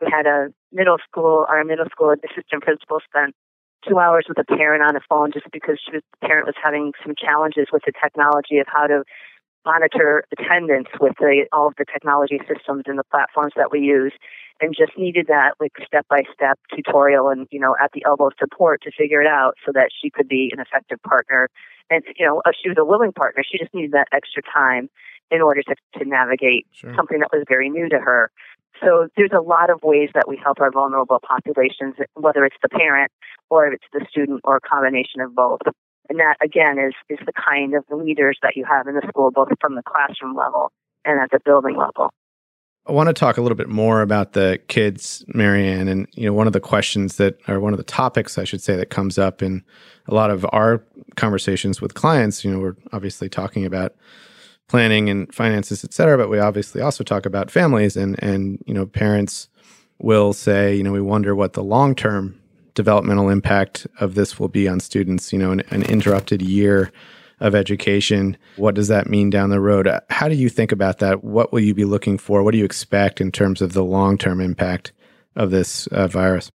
We 0.00 0.08
had 0.10 0.26
a 0.26 0.48
middle 0.72 0.96
school, 1.06 1.46
our 1.48 1.64
middle 1.64 1.86
school 1.90 2.12
assistant 2.12 2.62
principal 2.62 3.00
spent 3.04 3.34
two 3.86 3.98
hours 3.98 4.24
with 4.28 4.38
a 4.38 4.44
parent 4.44 4.82
on 4.82 4.94
the 4.94 5.00
phone 5.08 5.30
just 5.32 5.46
because 5.52 5.78
she 5.84 5.92
was, 5.92 6.02
the 6.20 6.26
parent 6.26 6.46
was 6.46 6.56
having 6.62 6.92
some 7.04 7.14
challenges 7.16 7.68
with 7.72 7.82
the 7.84 7.92
technology 7.92 8.58
of 8.58 8.66
how 8.66 8.86
to 8.86 9.04
monitor 9.64 10.24
attendance 10.36 10.88
with 11.00 11.14
the, 11.18 11.46
all 11.52 11.68
of 11.68 11.74
the 11.78 11.84
technology 11.84 12.38
systems 12.48 12.84
and 12.86 12.98
the 12.98 13.04
platforms 13.04 13.52
that 13.56 13.72
we 13.72 13.80
use 13.80 14.12
and 14.60 14.74
just 14.76 14.96
needed 14.96 15.26
that 15.28 15.54
like 15.60 15.72
step 15.86 16.06
by 16.08 16.22
step 16.32 16.58
tutorial 16.74 17.28
and 17.28 17.46
you 17.50 17.58
know 17.58 17.74
at 17.82 17.90
the 17.92 18.04
elbow 18.06 18.30
support 18.38 18.82
to 18.82 18.90
figure 18.96 19.20
it 19.20 19.26
out 19.26 19.54
so 19.64 19.72
that 19.72 19.90
she 20.00 20.10
could 20.10 20.28
be 20.28 20.50
an 20.52 20.60
effective 20.60 21.02
partner 21.02 21.48
and 21.90 22.02
you 22.16 22.24
know 22.24 22.40
uh, 22.44 22.52
she 22.60 22.68
was 22.68 22.78
a 22.78 22.84
willing 22.84 23.12
partner. 23.12 23.42
She 23.44 23.58
just 23.58 23.74
needed 23.74 23.92
that 23.92 24.08
extra 24.12 24.42
time 24.42 24.88
in 25.30 25.40
order 25.40 25.62
to, 25.62 25.74
to 25.98 26.04
navigate 26.04 26.66
sure. 26.72 26.94
something 26.94 27.18
that 27.20 27.30
was 27.32 27.44
very 27.48 27.70
new 27.70 27.88
to 27.88 27.98
her. 27.98 28.30
So 28.80 29.08
there's 29.16 29.30
a 29.36 29.40
lot 29.40 29.70
of 29.70 29.82
ways 29.82 30.10
that 30.14 30.28
we 30.28 30.36
help 30.36 30.60
our 30.60 30.70
vulnerable 30.70 31.20
populations 31.26 31.94
whether 32.14 32.44
it's 32.44 32.56
the 32.62 32.68
parent 32.68 33.10
or 33.50 33.68
it's 33.68 33.84
the 33.92 34.04
student 34.08 34.40
or 34.44 34.56
a 34.56 34.60
combination 34.60 35.20
of 35.20 35.34
both 35.34 35.60
and 36.08 36.18
that 36.18 36.36
again 36.42 36.78
is 36.78 36.94
is 37.08 37.18
the 37.26 37.32
kind 37.32 37.74
of 37.74 37.84
leaders 37.90 38.38
that 38.42 38.56
you 38.56 38.64
have 38.64 38.86
in 38.86 38.94
the 38.94 39.06
school 39.08 39.30
both 39.30 39.48
from 39.60 39.74
the 39.74 39.82
classroom 39.82 40.36
level 40.36 40.72
and 41.04 41.20
at 41.20 41.30
the 41.30 41.40
building 41.44 41.76
level 41.76 42.10
I 42.86 42.92
want 42.92 43.06
to 43.06 43.14
talk 43.14 43.38
a 43.38 43.40
little 43.40 43.56
bit 43.56 43.70
more 43.70 44.02
about 44.02 44.34
the 44.34 44.60
kids, 44.68 45.24
Mary 45.28 45.66
Anne, 45.66 45.88
and 45.88 46.06
you 46.12 46.26
know 46.26 46.34
one 46.34 46.46
of 46.46 46.52
the 46.52 46.60
questions 46.60 47.16
that, 47.16 47.40
or 47.48 47.58
one 47.58 47.72
of 47.72 47.78
the 47.78 47.82
topics, 47.82 48.36
I 48.36 48.44
should 48.44 48.60
say, 48.60 48.76
that 48.76 48.90
comes 48.90 49.16
up 49.16 49.42
in 49.42 49.64
a 50.06 50.14
lot 50.14 50.30
of 50.30 50.44
our 50.52 50.84
conversations 51.16 51.80
with 51.80 51.94
clients. 51.94 52.44
You 52.44 52.50
know, 52.50 52.58
we're 52.58 52.76
obviously 52.92 53.30
talking 53.30 53.64
about 53.64 53.94
planning 54.68 55.08
and 55.08 55.34
finances, 55.34 55.82
et 55.82 55.94
cetera, 55.94 56.18
but 56.18 56.28
we 56.28 56.38
obviously 56.38 56.82
also 56.82 57.04
talk 57.04 57.24
about 57.24 57.50
families, 57.50 57.96
and 57.96 58.22
and 58.22 58.62
you 58.66 58.74
know, 58.74 58.84
parents 58.84 59.48
will 59.98 60.34
say, 60.34 60.74
you 60.76 60.82
know, 60.82 60.92
we 60.92 61.00
wonder 61.00 61.34
what 61.34 61.54
the 61.54 61.64
long 61.64 61.94
term 61.94 62.38
developmental 62.74 63.28
impact 63.28 63.86
of 64.00 64.14
this 64.14 64.38
will 64.38 64.48
be 64.48 64.68
on 64.68 64.80
students. 64.80 65.32
You 65.32 65.38
know, 65.38 65.52
an, 65.52 65.60
an 65.70 65.82
interrupted 65.84 66.42
year 66.42 66.92
of 67.40 67.54
education. 67.54 68.36
What 68.56 68.74
does 68.74 68.88
that 68.88 69.08
mean 69.08 69.30
down 69.30 69.50
the 69.50 69.60
road? 69.60 69.88
How 70.10 70.28
do 70.28 70.34
you 70.34 70.48
think 70.48 70.72
about 70.72 70.98
that? 70.98 71.24
What 71.24 71.52
will 71.52 71.60
you 71.60 71.74
be 71.74 71.84
looking 71.84 72.18
for? 72.18 72.42
What 72.42 72.52
do 72.52 72.58
you 72.58 72.64
expect 72.64 73.20
in 73.20 73.32
terms 73.32 73.60
of 73.60 73.72
the 73.72 73.84
long 73.84 74.18
term 74.18 74.40
impact 74.40 74.92
of 75.36 75.50
this 75.50 75.86
uh, 75.88 76.06
virus? 76.06 76.50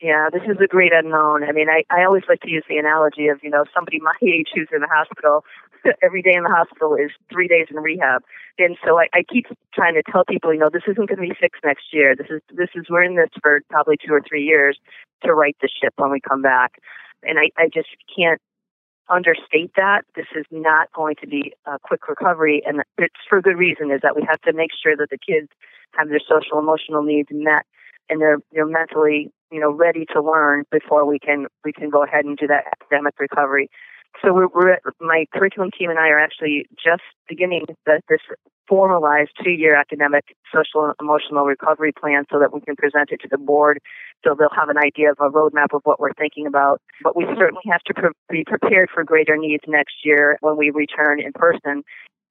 Yeah, 0.00 0.28
this 0.32 0.42
is 0.46 0.56
a 0.62 0.68
great 0.68 0.92
unknown. 0.92 1.42
I 1.42 1.50
mean, 1.50 1.68
I, 1.68 1.82
I 1.90 2.04
always 2.04 2.22
like 2.28 2.40
to 2.42 2.50
use 2.50 2.62
the 2.68 2.78
analogy 2.78 3.26
of, 3.26 3.40
you 3.42 3.50
know, 3.50 3.64
somebody 3.74 3.98
my 3.98 4.14
age 4.22 4.46
who's 4.54 4.68
in 4.72 4.80
the 4.80 4.86
hospital. 4.86 5.44
Every 6.02 6.22
day 6.22 6.34
in 6.34 6.44
the 6.44 6.54
hospital 6.54 6.94
is 6.94 7.10
three 7.32 7.48
days 7.48 7.66
in 7.70 7.76
rehab. 7.76 8.22
And 8.58 8.76
so 8.84 8.98
I, 8.98 9.08
I 9.12 9.22
keep 9.28 9.46
trying 9.74 9.94
to 9.94 10.02
tell 10.10 10.24
people, 10.24 10.52
you 10.54 10.60
know, 10.60 10.70
this 10.72 10.86
isn't 10.86 11.08
going 11.08 11.18
to 11.18 11.34
be 11.34 11.34
fixed 11.34 11.62
next 11.64 11.92
year. 11.92 12.14
This 12.14 12.28
is, 12.30 12.42
this 12.54 12.70
is, 12.76 12.86
we're 12.88 13.02
in 13.02 13.16
this 13.16 13.30
for 13.42 13.60
probably 13.70 13.96
two 13.96 14.12
or 14.12 14.22
three 14.22 14.44
years 14.44 14.78
to 15.24 15.34
right 15.34 15.56
the 15.60 15.68
ship 15.68 15.94
when 15.96 16.10
we 16.10 16.20
come 16.20 16.42
back. 16.42 16.78
And 17.24 17.38
I, 17.38 17.50
I 17.60 17.66
just 17.66 17.90
can't 18.14 18.40
understate 19.08 19.72
that. 19.76 20.02
This 20.14 20.26
is 20.36 20.44
not 20.50 20.92
going 20.92 21.16
to 21.20 21.26
be 21.26 21.54
a 21.66 21.78
quick 21.82 22.08
recovery, 22.08 22.62
and 22.66 22.82
it's 22.98 23.14
for 23.28 23.40
good 23.40 23.56
reason. 23.56 23.90
Is 23.90 24.00
that 24.02 24.14
we 24.14 24.22
have 24.28 24.40
to 24.42 24.52
make 24.52 24.70
sure 24.80 24.96
that 24.96 25.10
the 25.10 25.18
kids 25.18 25.48
have 25.96 26.08
their 26.08 26.20
social 26.20 26.58
emotional 26.58 27.02
needs 27.02 27.28
met, 27.32 27.64
and 28.08 28.20
they're 28.20 28.38
they're 28.52 28.66
mentally 28.66 29.30
you 29.50 29.60
know 29.60 29.70
ready 29.70 30.04
to 30.12 30.22
learn 30.22 30.64
before 30.70 31.06
we 31.06 31.18
can 31.18 31.46
we 31.64 31.72
can 31.72 31.90
go 31.90 32.04
ahead 32.04 32.24
and 32.24 32.36
do 32.36 32.46
that 32.46 32.64
academic 32.80 33.14
recovery. 33.18 33.68
So 34.24 34.32
we're, 34.32 34.48
we're 34.48 34.78
my 35.00 35.26
curriculum 35.32 35.70
team 35.78 35.90
and 35.90 35.98
I 35.98 36.08
are 36.08 36.18
actually 36.18 36.66
just 36.72 37.02
beginning 37.28 37.66
the, 37.86 38.00
this 38.08 38.20
formalized 38.66 39.30
two-year 39.42 39.74
academic 39.76 40.24
social 40.52 40.86
and 40.86 40.94
emotional 41.00 41.44
recovery 41.44 41.92
plan 41.92 42.24
so 42.30 42.38
that 42.38 42.52
we 42.52 42.60
can 42.60 42.76
present 42.76 43.10
it 43.10 43.20
to 43.22 43.28
the 43.30 43.38
board 43.38 43.80
so 44.24 44.34
they'll 44.34 44.48
have 44.54 44.68
an 44.68 44.78
idea 44.78 45.10
of 45.10 45.18
a 45.20 45.30
roadmap 45.30 45.72
of 45.72 45.82
what 45.84 46.00
we're 46.00 46.12
thinking 46.14 46.46
about. 46.46 46.80
But 47.02 47.16
we 47.16 47.24
certainly 47.38 47.62
have 47.70 47.82
to 47.82 47.94
pre- 47.94 48.10
be 48.30 48.44
prepared 48.44 48.90
for 48.92 49.04
greater 49.04 49.36
needs 49.36 49.62
next 49.66 50.04
year 50.04 50.38
when 50.40 50.56
we 50.56 50.70
return 50.70 51.20
in 51.20 51.32
person. 51.32 51.82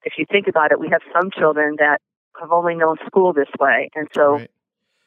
If 0.03 0.13
you 0.17 0.25
think 0.29 0.47
about 0.47 0.71
it, 0.71 0.79
we 0.79 0.89
have 0.91 1.01
some 1.13 1.31
children 1.31 1.75
that 1.79 2.01
have 2.39 2.51
only 2.51 2.75
known 2.75 2.97
school 3.05 3.33
this 3.33 3.49
way. 3.59 3.89
And 3.95 4.07
so 4.13 4.33
right. 4.33 4.51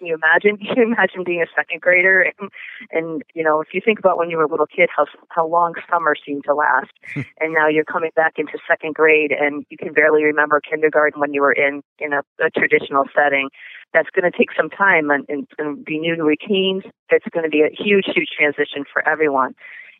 Can 0.00 0.06
you 0.06 0.14
imagine? 0.14 0.56
Can 0.66 0.76
you 0.76 0.82
imagine 0.82 1.24
being 1.24 1.42
a 1.42 1.46
second 1.54 1.82
grader? 1.82 2.22
And, 2.22 2.50
and 2.90 3.22
you 3.34 3.44
know, 3.44 3.60
if 3.60 3.68
you 3.74 3.82
think 3.84 3.98
about 3.98 4.16
when 4.16 4.30
you 4.30 4.38
were 4.38 4.44
a 4.44 4.48
little 4.48 4.66
kid, 4.66 4.88
how 4.94 5.04
how 5.28 5.46
long 5.46 5.74
summer 5.90 6.14
seemed 6.26 6.44
to 6.44 6.54
last, 6.54 6.90
and 7.14 7.52
now 7.52 7.68
you're 7.68 7.84
coming 7.84 8.10
back 8.16 8.34
into 8.38 8.58
second 8.66 8.94
grade, 8.94 9.30
and 9.30 9.64
you 9.68 9.76
can 9.76 9.92
barely 9.92 10.24
remember 10.24 10.60
kindergarten 10.60 11.20
when 11.20 11.34
you 11.34 11.42
were 11.42 11.52
in 11.52 11.82
in 11.98 12.14
a, 12.14 12.22
a 12.42 12.48
traditional 12.50 13.04
setting. 13.14 13.50
That's 13.92 14.08
going 14.10 14.30
to 14.30 14.36
take 14.36 14.50
some 14.56 14.70
time, 14.70 15.10
and, 15.10 15.26
and 15.28 15.44
it's 15.44 15.54
going 15.54 15.76
to 15.76 15.82
be 15.82 15.98
new 15.98 16.16
routines. 16.24 16.84
It's 17.10 17.26
going 17.30 17.44
to 17.44 17.50
be 17.50 17.60
a 17.60 17.70
huge, 17.70 18.06
huge 18.06 18.28
transition 18.36 18.84
for 18.90 19.06
everyone. 19.06 19.54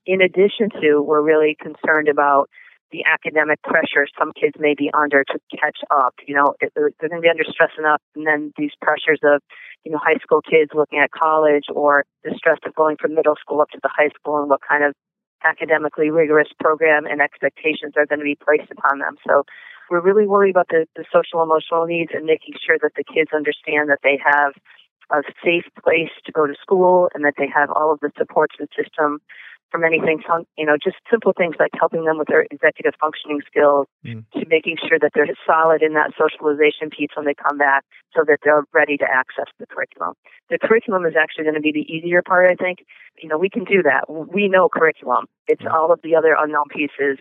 In 0.06 0.22
addition 0.22 0.70
to, 0.80 1.02
we're 1.02 1.20
really 1.20 1.56
concerned 1.60 2.08
about 2.08 2.48
the 2.92 3.04
academic 3.04 3.62
pressure 3.62 4.06
some 4.18 4.32
kids 4.32 4.54
may 4.58 4.74
be 4.74 4.90
under 4.92 5.24
to 5.24 5.38
catch 5.56 5.78
up. 5.90 6.14
You 6.26 6.34
know, 6.34 6.54
they're 6.60 6.90
going 7.00 7.14
to 7.14 7.20
be 7.20 7.28
under 7.28 7.44
stress 7.44 7.70
enough, 7.78 8.00
and 8.14 8.26
then 8.26 8.52
these 8.56 8.72
pressures 8.80 9.20
of, 9.22 9.42
you 9.84 9.92
know, 9.92 9.98
high 9.98 10.18
school 10.22 10.42
kids 10.42 10.72
looking 10.74 10.98
at 10.98 11.10
college 11.10 11.64
or 11.74 12.04
the 12.24 12.34
stress 12.36 12.58
of 12.66 12.74
going 12.74 12.96
from 12.96 13.14
middle 13.14 13.36
school 13.40 13.60
up 13.60 13.70
to 13.70 13.80
the 13.82 13.90
high 13.92 14.10
school 14.18 14.40
and 14.40 14.50
what 14.50 14.60
kind 14.66 14.84
of 14.84 14.94
academically 15.44 16.10
rigorous 16.10 16.48
program 16.60 17.06
and 17.06 17.20
expectations 17.20 17.94
are 17.96 18.06
going 18.06 18.18
to 18.18 18.24
be 18.24 18.36
placed 18.36 18.70
upon 18.70 18.98
them. 18.98 19.16
So 19.26 19.44
we're 19.90 20.02
really 20.02 20.26
worried 20.26 20.50
about 20.50 20.68
the, 20.68 20.86
the 20.96 21.04
social 21.12 21.42
emotional 21.42 21.86
needs 21.86 22.10
and 22.14 22.24
making 22.24 22.54
sure 22.64 22.76
that 22.82 22.92
the 22.96 23.04
kids 23.04 23.30
understand 23.34 23.88
that 23.88 24.00
they 24.02 24.20
have 24.22 24.52
a 25.10 25.22
safe 25.44 25.66
place 25.82 26.12
to 26.24 26.32
go 26.32 26.46
to 26.46 26.54
school 26.60 27.08
and 27.14 27.24
that 27.24 27.34
they 27.36 27.48
have 27.52 27.70
all 27.70 27.92
of 27.92 28.00
the 28.00 28.12
supports 28.16 28.54
and 28.58 28.68
system 28.76 29.18
from 29.70 29.84
anything, 29.84 30.22
you 30.58 30.66
know, 30.66 30.76
just 30.82 30.96
simple 31.10 31.32
things 31.36 31.56
like 31.58 31.70
helping 31.78 32.04
them 32.04 32.18
with 32.18 32.28
their 32.28 32.46
executive 32.50 32.94
functioning 33.00 33.40
skills 33.46 33.86
mm. 34.04 34.24
to 34.32 34.46
making 34.48 34.76
sure 34.76 34.98
that 34.98 35.12
they're 35.14 35.28
solid 35.46 35.82
in 35.82 35.94
that 35.94 36.10
socialization 36.18 36.90
piece 36.90 37.10
when 37.14 37.26
they 37.26 37.34
come 37.34 37.58
back 37.58 37.84
so 38.14 38.24
that 38.26 38.38
they're 38.42 38.64
ready 38.72 38.96
to 38.96 39.04
access 39.04 39.46
the 39.58 39.66
curriculum. 39.66 40.14
The 40.50 40.58
curriculum 40.58 41.06
is 41.06 41.14
actually 41.14 41.44
going 41.44 41.54
to 41.54 41.60
be 41.60 41.72
the 41.72 41.86
easier 41.86 42.22
part, 42.22 42.50
I 42.50 42.54
think. 42.54 42.84
You 43.22 43.28
know, 43.28 43.38
we 43.38 43.48
can 43.48 43.64
do 43.64 43.82
that. 43.82 44.10
We 44.10 44.48
know 44.48 44.68
curriculum. 44.68 45.26
It's 45.46 45.62
all 45.70 45.92
of 45.92 46.00
the 46.02 46.16
other 46.16 46.34
unknown 46.38 46.68
pieces 46.70 47.18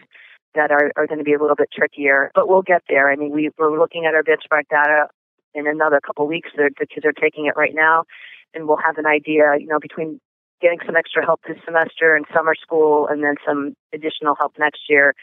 that 0.55 0.71
are, 0.71 0.91
are 0.95 1.05
going 1.05 1.19
to 1.19 1.23
be 1.23 1.33
a 1.33 1.39
little 1.39 1.55
bit 1.55 1.69
trickier, 1.71 2.31
but 2.33 2.49
we'll 2.49 2.63
get 2.63 2.81
there. 2.89 3.11
I 3.11 3.15
mean, 3.15 3.31
we, 3.31 3.51
we're 3.57 3.77
looking 3.77 4.05
at 4.05 4.15
our 4.15 4.23
benchmark 4.23 4.67
data 4.69 5.07
in 5.53 5.67
another 5.67 5.99
couple 5.99 6.25
of 6.25 6.29
weeks. 6.29 6.49
The 6.55 6.71
kids 6.87 7.05
are 7.05 7.13
taking 7.13 7.45
it 7.45 7.53
right 7.55 7.73
now 7.73 8.05
and 8.53 8.67
we'll 8.67 8.81
have 8.83 8.97
an 8.97 9.05
idea, 9.05 9.53
you 9.59 9.67
know, 9.67 9.79
between 9.79 10.19
getting 10.61 10.79
some 10.85 10.95
extra 10.95 11.25
help 11.25 11.41
this 11.47 11.57
semester 11.65 12.15
in 12.15 12.23
summer 12.33 12.55
school 12.55 13.07
and 13.07 13.23
then 13.23 13.35
some 13.45 13.75
additional 13.93 14.35
help 14.35 14.53
next 14.59 14.81
year, 14.89 15.15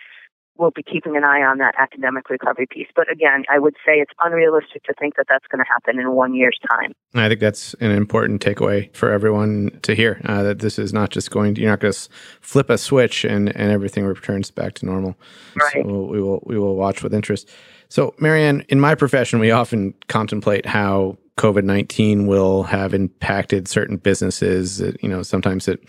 we'll 0.58 0.70
be 0.70 0.82
keeping 0.82 1.16
an 1.16 1.24
eye 1.24 1.42
on 1.42 1.58
that 1.58 1.74
academic 1.78 2.28
recovery 2.30 2.66
piece. 2.70 2.88
But 2.94 3.10
again, 3.10 3.44
I 3.52 3.58
would 3.58 3.74
say 3.84 3.94
it's 3.94 4.12
unrealistic 4.22 4.82
to 4.84 4.94
think 4.98 5.16
that 5.16 5.26
that's 5.28 5.46
going 5.50 5.62
to 5.62 5.68
happen 5.68 6.00
in 6.00 6.12
one 6.12 6.34
year's 6.34 6.58
time. 6.70 6.92
I 7.14 7.28
think 7.28 7.40
that's 7.40 7.74
an 7.74 7.90
important 7.90 8.42
takeaway 8.42 8.94
for 8.94 9.10
everyone 9.10 9.78
to 9.82 9.94
hear 9.94 10.20
uh, 10.24 10.42
that 10.42 10.60
this 10.60 10.78
is 10.78 10.92
not 10.92 11.10
just 11.10 11.30
going 11.30 11.54
to, 11.54 11.60
you're 11.60 11.70
not 11.70 11.80
going 11.80 11.92
to 11.92 12.08
flip 12.40 12.70
a 12.70 12.78
switch 12.78 13.24
and, 13.24 13.54
and 13.54 13.70
everything 13.70 14.04
returns 14.04 14.50
back 14.50 14.74
to 14.74 14.86
normal. 14.86 15.16
Right. 15.54 15.84
So 15.84 16.04
we 16.04 16.20
will, 16.22 16.42
we 16.46 16.58
will 16.58 16.76
watch 16.76 17.02
with 17.02 17.14
interest. 17.14 17.50
So, 17.88 18.14
Mary 18.18 18.42
Anne, 18.42 18.64
in 18.68 18.80
my 18.80 18.96
profession, 18.96 19.38
we 19.38 19.52
often 19.52 19.94
contemplate 20.08 20.66
how 20.66 21.18
COVID 21.36 21.64
19 21.64 22.26
will 22.26 22.64
have 22.64 22.94
impacted 22.94 23.68
certain 23.68 23.96
businesses. 23.96 24.80
You 24.80 25.08
know, 25.08 25.22
sometimes 25.22 25.68
it 25.68 25.80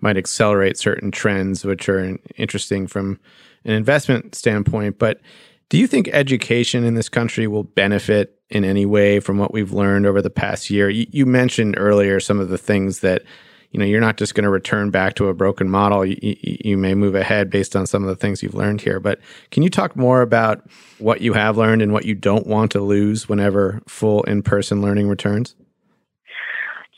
might 0.00 0.16
accelerate 0.16 0.78
certain 0.78 1.10
trends, 1.10 1.64
which 1.64 1.88
are 1.88 2.18
interesting 2.36 2.86
from 2.86 3.18
an 3.64 3.72
investment 3.72 4.34
standpoint. 4.34 4.98
But 4.98 5.20
do 5.68 5.78
you 5.78 5.86
think 5.86 6.08
education 6.08 6.84
in 6.84 6.94
this 6.94 7.08
country 7.08 7.46
will 7.46 7.64
benefit 7.64 8.38
in 8.50 8.64
any 8.64 8.84
way 8.84 9.20
from 9.20 9.38
what 9.38 9.52
we've 9.52 9.72
learned 9.72 10.06
over 10.06 10.20
the 10.20 10.30
past 10.30 10.70
year? 10.70 10.90
You, 10.90 11.06
you 11.10 11.26
mentioned 11.26 11.76
earlier 11.78 12.20
some 12.20 12.40
of 12.40 12.48
the 12.48 12.58
things 12.58 13.00
that 13.00 13.22
you 13.70 13.78
know 13.78 13.84
you're 13.84 14.00
not 14.00 14.16
just 14.16 14.34
going 14.34 14.44
to 14.44 14.50
return 14.50 14.90
back 14.90 15.14
to 15.14 15.28
a 15.28 15.34
broken 15.34 15.68
model 15.68 16.04
you, 16.04 16.36
you, 16.40 16.76
may 16.76 16.94
move 16.94 17.14
ahead 17.14 17.50
based 17.50 17.76
on 17.76 17.86
some 17.86 18.02
of 18.02 18.08
the 18.08 18.16
things 18.16 18.42
you've 18.42 18.54
learned 18.54 18.80
here 18.80 19.00
but 19.00 19.20
can 19.50 19.62
you 19.62 19.70
talk 19.70 19.96
more 19.96 20.22
about 20.22 20.62
what 20.98 21.20
you 21.20 21.32
have 21.32 21.56
learned 21.56 21.82
and 21.82 21.92
what 21.92 22.04
you 22.04 22.14
don't 22.14 22.46
want 22.46 22.70
to 22.72 22.80
lose 22.80 23.28
whenever 23.28 23.80
full 23.86 24.22
in-person 24.24 24.82
learning 24.82 25.08
returns 25.08 25.54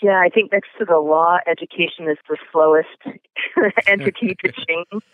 yeah, 0.03 0.21
I 0.21 0.31
think 0.31 0.51
next 0.51 0.71
to 0.81 0.85
the 0.85 0.99
law, 0.99 1.39
education 1.47 2.09
is 2.11 2.19
the 2.29 2.37
slowest 2.51 2.89
entity 3.87 4.37
to 4.45 4.53
change. 4.69 5.05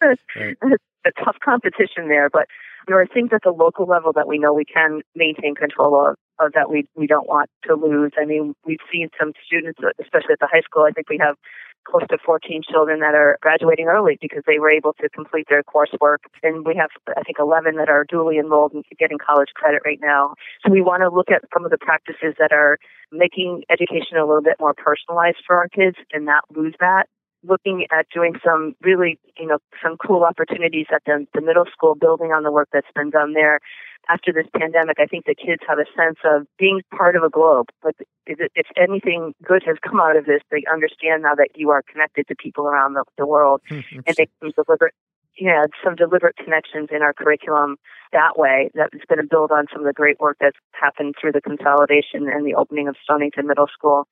right. 0.00 0.18
Right. 0.36 0.56
a 1.04 1.24
tough 1.24 1.36
competition 1.44 2.08
there, 2.08 2.30
but 2.30 2.46
there 2.86 3.00
are 3.00 3.06
things 3.06 3.30
at 3.32 3.42
the 3.42 3.52
local 3.52 3.86
level 3.86 4.12
that 4.14 4.26
we 4.26 4.38
know 4.38 4.52
we 4.52 4.64
can 4.64 5.02
maintain 5.14 5.54
control 5.54 6.08
of, 6.08 6.16
of 6.40 6.52
that 6.54 6.70
we 6.70 6.86
we 6.96 7.06
don't 7.06 7.28
want 7.28 7.50
to 7.64 7.74
lose. 7.74 8.12
I 8.20 8.24
mean, 8.24 8.54
we've 8.66 8.82
seen 8.92 9.08
some 9.18 9.32
students, 9.46 9.80
especially 10.00 10.32
at 10.32 10.40
the 10.40 10.48
high 10.50 10.62
school. 10.62 10.84
I 10.84 10.92
think 10.92 11.08
we 11.08 11.18
have 11.18 11.36
close 11.84 12.06
to 12.10 12.18
14 12.24 12.62
children 12.68 13.00
that 13.00 13.14
are 13.14 13.38
graduating 13.42 13.86
early 13.86 14.18
because 14.20 14.42
they 14.46 14.58
were 14.58 14.70
able 14.70 14.92
to 15.00 15.08
complete 15.10 15.46
their 15.48 15.62
coursework. 15.62 16.18
And 16.42 16.64
we 16.66 16.76
have, 16.76 16.90
I 17.16 17.22
think, 17.22 17.38
11 17.38 17.76
that 17.76 17.88
are 17.88 18.04
duly 18.08 18.38
enrolled 18.38 18.72
and 18.72 18.84
getting 18.98 19.18
college 19.18 19.48
credit 19.54 19.82
right 19.84 19.98
now. 20.00 20.34
So 20.64 20.72
we 20.72 20.80
want 20.80 21.02
to 21.02 21.08
look 21.08 21.30
at 21.30 21.42
some 21.52 21.64
of 21.64 21.70
the 21.70 21.78
practices 21.78 22.34
that 22.38 22.52
are 22.52 22.78
making 23.10 23.64
education 23.70 24.16
a 24.16 24.26
little 24.26 24.42
bit 24.42 24.56
more 24.60 24.74
personalized 24.74 25.38
for 25.46 25.56
our 25.56 25.68
kids 25.68 25.96
and 26.12 26.24
not 26.24 26.44
lose 26.54 26.74
that. 26.80 27.08
Looking 27.44 27.86
at 27.90 28.06
doing 28.14 28.34
some 28.44 28.74
really, 28.82 29.18
you 29.36 29.46
know, 29.46 29.58
some 29.82 29.96
cool 29.96 30.24
opportunities 30.24 30.86
at 30.94 31.02
the, 31.06 31.26
the 31.34 31.40
middle 31.40 31.66
school, 31.72 31.94
building 31.94 32.30
on 32.32 32.44
the 32.44 32.52
work 32.52 32.68
that's 32.72 32.86
been 32.94 33.10
done 33.10 33.32
there 33.34 33.60
after 34.08 34.32
this 34.32 34.46
pandemic, 34.56 34.98
I 34.98 35.06
think 35.06 35.26
the 35.26 35.34
kids 35.34 35.62
have 35.68 35.78
a 35.78 35.86
sense 35.96 36.18
of 36.24 36.46
being 36.58 36.82
part 36.94 37.16
of 37.16 37.22
a 37.22 37.30
globe. 37.30 37.68
But 37.82 37.94
if 38.26 38.66
anything 38.76 39.34
good 39.44 39.62
has 39.66 39.76
come 39.82 40.00
out 40.00 40.16
of 40.16 40.26
this, 40.26 40.42
they 40.50 40.64
understand 40.72 41.22
now 41.22 41.34
that 41.34 41.50
you 41.54 41.70
are 41.70 41.82
connected 41.82 42.26
to 42.28 42.34
people 42.34 42.66
around 42.66 42.94
the, 42.94 43.04
the 43.16 43.26
world, 43.26 43.60
hmm, 43.68 43.80
and 44.06 44.16
they 44.16 44.28
can 44.40 44.52
deliberate, 44.56 44.94
yeah, 45.38 45.64
some 45.84 45.94
deliberate 45.94 46.36
connections 46.36 46.88
in 46.90 47.02
our 47.02 47.12
curriculum 47.12 47.76
that 48.12 48.38
way. 48.38 48.70
That 48.74 48.90
is 48.92 49.02
going 49.08 49.20
to 49.20 49.26
build 49.28 49.50
on 49.50 49.66
some 49.72 49.82
of 49.82 49.86
the 49.86 49.92
great 49.92 50.20
work 50.20 50.36
that's 50.40 50.58
happened 50.72 51.14
through 51.20 51.32
the 51.32 51.40
consolidation 51.40 52.28
and 52.28 52.44
the 52.46 52.54
opening 52.54 52.88
of 52.88 52.96
Stonington 53.02 53.46
Middle 53.46 53.68
School. 53.72 54.08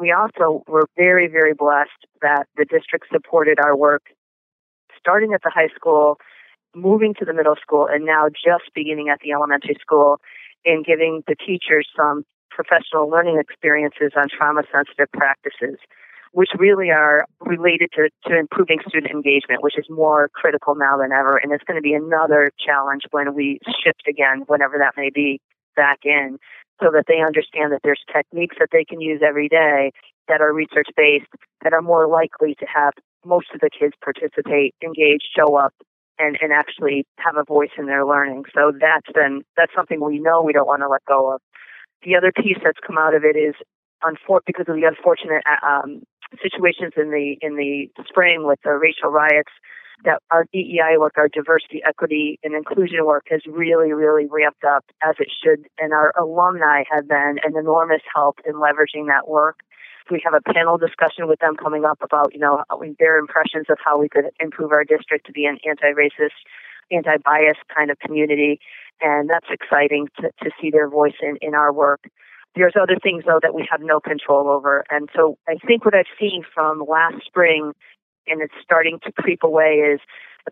We 0.00 0.12
also 0.12 0.64
were 0.66 0.88
very, 0.96 1.28
very 1.28 1.52
blessed 1.52 2.06
that 2.22 2.46
the 2.56 2.64
district 2.64 3.06
supported 3.12 3.58
our 3.62 3.76
work 3.76 4.02
starting 4.98 5.32
at 5.34 5.42
the 5.42 5.50
high 5.54 5.68
school 5.74 6.18
moving 6.74 7.14
to 7.18 7.24
the 7.24 7.34
middle 7.34 7.56
school 7.60 7.86
and 7.90 8.04
now 8.04 8.28
just 8.28 8.72
beginning 8.74 9.08
at 9.08 9.18
the 9.24 9.32
elementary 9.32 9.76
school 9.80 10.20
in 10.64 10.82
giving 10.86 11.22
the 11.26 11.34
teachers 11.34 11.86
some 11.96 12.24
professional 12.50 13.08
learning 13.08 13.38
experiences 13.38 14.12
on 14.16 14.24
trauma 14.28 14.62
sensitive 14.72 15.10
practices, 15.12 15.78
which 16.32 16.50
really 16.58 16.90
are 16.90 17.26
related 17.40 17.90
to, 17.94 18.08
to 18.26 18.38
improving 18.38 18.78
student 18.86 19.10
engagement, 19.10 19.62
which 19.62 19.78
is 19.78 19.86
more 19.90 20.30
critical 20.32 20.74
now 20.74 20.96
than 20.96 21.12
ever. 21.12 21.36
And 21.36 21.52
it's 21.52 21.64
going 21.64 21.78
to 21.78 21.82
be 21.82 21.94
another 21.94 22.50
challenge 22.58 23.02
when 23.10 23.34
we 23.34 23.58
shift 23.84 24.02
again, 24.08 24.44
whenever 24.46 24.78
that 24.78 24.94
may 24.96 25.10
be, 25.10 25.40
back 25.76 26.00
in, 26.04 26.38
so 26.80 26.90
that 26.92 27.04
they 27.06 27.20
understand 27.20 27.72
that 27.72 27.80
there's 27.84 28.02
techniques 28.12 28.56
that 28.58 28.68
they 28.72 28.84
can 28.84 29.00
use 29.00 29.20
every 29.26 29.48
day 29.48 29.92
that 30.28 30.40
are 30.40 30.52
research 30.52 30.88
based 30.96 31.30
that 31.62 31.72
are 31.72 31.82
more 31.82 32.08
likely 32.08 32.54
to 32.54 32.66
have 32.66 32.94
most 33.24 33.48
of 33.54 33.60
the 33.60 33.70
kids 33.70 33.92
participate, 34.02 34.74
engage, 34.82 35.22
show 35.36 35.56
up, 35.56 35.74
and, 36.18 36.38
and 36.40 36.52
actually 36.52 37.04
have 37.18 37.36
a 37.36 37.44
voice 37.44 37.70
in 37.78 37.86
their 37.86 38.04
learning. 38.06 38.44
So 38.54 38.72
that's 38.78 39.10
been 39.12 39.42
that's 39.56 39.72
something 39.74 40.00
we 40.00 40.18
know 40.18 40.42
we 40.42 40.52
don't 40.52 40.66
want 40.66 40.82
to 40.82 40.88
let 40.88 41.04
go 41.06 41.34
of. 41.34 41.40
The 42.02 42.16
other 42.16 42.32
piece 42.32 42.58
that's 42.62 42.78
come 42.86 42.98
out 42.98 43.14
of 43.14 43.24
it 43.24 43.36
is 43.36 43.54
unfor- 44.02 44.40
because 44.46 44.66
of 44.68 44.76
the 44.76 44.84
unfortunate 44.84 45.42
uh, 45.44 45.66
um, 45.66 46.02
situations 46.42 46.92
in 46.96 47.10
the 47.10 47.36
in 47.40 47.56
the 47.56 47.88
spring 48.08 48.46
with 48.46 48.58
the 48.64 48.72
racial 48.72 49.10
riots 49.10 49.52
that 50.04 50.22
our 50.30 50.44
DEI 50.52 50.96
work, 50.98 51.14
our 51.16 51.28
diversity, 51.28 51.82
equity, 51.86 52.38
and 52.42 52.54
inclusion 52.54 53.04
work 53.04 53.26
has 53.30 53.42
really, 53.46 53.92
really 53.92 54.26
ramped 54.26 54.64
up 54.64 54.84
as 55.02 55.16
it 55.18 55.28
should. 55.42 55.66
And 55.78 55.92
our 55.92 56.12
alumni 56.18 56.84
have 56.90 57.06
been 57.08 57.36
an 57.44 57.56
enormous 57.56 58.02
help 58.14 58.38
in 58.46 58.54
leveraging 58.54 59.06
that 59.08 59.28
work 59.28 59.60
we 60.10 60.20
have 60.24 60.34
a 60.34 60.52
panel 60.52 60.76
discussion 60.76 61.28
with 61.28 61.38
them 61.38 61.56
coming 61.56 61.84
up 61.84 61.98
about, 62.02 62.34
you 62.34 62.40
know, 62.40 62.64
their 62.98 63.18
impressions 63.18 63.66
of 63.70 63.78
how 63.84 63.98
we 63.98 64.08
could 64.08 64.26
improve 64.40 64.72
our 64.72 64.84
district 64.84 65.26
to 65.26 65.32
be 65.32 65.46
an 65.46 65.58
anti-racist, 65.66 66.36
anti-bias 66.90 67.56
kind 67.74 67.90
of 67.90 67.98
community. 68.00 68.60
And 69.00 69.30
that's 69.30 69.46
exciting 69.50 70.08
to, 70.20 70.30
to 70.42 70.50
see 70.60 70.70
their 70.70 70.88
voice 70.88 71.14
in, 71.22 71.36
in 71.40 71.54
our 71.54 71.72
work. 71.72 72.04
There's 72.56 72.74
other 72.80 72.96
things, 73.00 73.24
though, 73.26 73.38
that 73.42 73.54
we 73.54 73.66
have 73.70 73.80
no 73.80 74.00
control 74.00 74.48
over. 74.48 74.84
And 74.90 75.08
so 75.14 75.38
I 75.48 75.54
think 75.66 75.84
what 75.84 75.94
I've 75.94 76.10
seen 76.18 76.42
from 76.52 76.84
last 76.88 77.24
spring, 77.24 77.72
and 78.26 78.42
it's 78.42 78.54
starting 78.62 78.98
to 79.04 79.12
creep 79.12 79.42
away, 79.42 79.80
is 79.94 80.00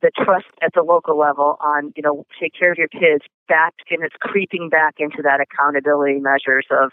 the 0.02 0.10
trust 0.16 0.46
at 0.62 0.72
the 0.74 0.82
local 0.82 1.18
level 1.18 1.56
on, 1.60 1.92
you 1.96 2.02
know, 2.02 2.24
take 2.40 2.52
care 2.58 2.70
of 2.70 2.78
your 2.78 2.88
kids 2.88 3.24
back, 3.48 3.74
and 3.90 4.02
it's 4.02 4.16
creeping 4.20 4.68
back 4.68 4.96
into 4.98 5.22
that 5.22 5.40
accountability 5.40 6.20
measures 6.20 6.66
of 6.70 6.92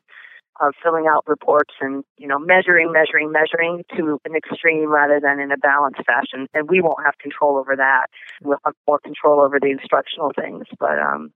of 0.61 0.73
filling 0.81 1.05
out 1.05 1.23
reports 1.27 1.73
and 1.81 2.03
you 2.17 2.27
know 2.27 2.39
measuring 2.39 2.91
measuring 2.91 3.31
measuring 3.31 3.83
to 3.95 4.19
an 4.25 4.35
extreme 4.35 4.89
rather 4.89 5.19
than 5.19 5.39
in 5.39 5.51
a 5.51 5.57
balanced 5.57 6.01
fashion. 6.05 6.47
And 6.53 6.69
we 6.69 6.81
won't 6.81 7.03
have 7.03 7.17
control 7.17 7.57
over 7.57 7.75
that. 7.75 8.07
We'll 8.41 8.59
have 8.63 8.73
more 8.88 8.99
control 8.99 9.41
over 9.41 9.59
the 9.59 9.69
instructional 9.69 10.31
things. 10.33 10.65
But 10.79 10.97
um 10.99 11.31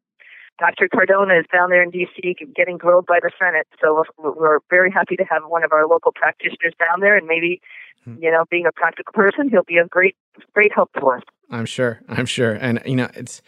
Dr. 0.60 0.90
Cardona 0.90 1.40
is 1.40 1.46
down 1.52 1.70
there 1.70 1.82
in 1.82 1.90
D.C. 1.90 2.36
getting 2.56 2.78
grilled 2.78 3.06
by 3.06 3.20
the 3.22 3.32
Senate, 3.40 3.68
so 3.82 4.04
we're 4.18 4.60
very 4.70 4.92
happy 4.92 5.16
to 5.16 5.24
have 5.24 5.44
one 5.48 5.64
of 5.64 5.72
our 5.72 5.88
local 5.88 6.12
practitioners 6.12 6.74
down 6.78 7.00
there, 7.00 7.16
and 7.16 7.28
maybe, 7.28 7.62
hmm. 8.04 8.16
you 8.22 8.30
know, 8.30 8.44
being 8.52 8.66
a 8.66 8.72
practical 8.72 9.14
person, 9.14 9.50
he'll 9.50 9.64
be 9.64 9.78
a 9.78 9.88
great, 9.88 10.16
great 10.54 10.72
help 10.76 10.92
to 10.94 11.06
us. 11.08 11.24
I'm 11.52 11.66
sure. 11.66 12.02
I'm 12.08 12.26
sure. 12.26 12.54
And 12.54 12.82
you 12.86 12.96
know, 12.96 13.10
it's 13.16 13.42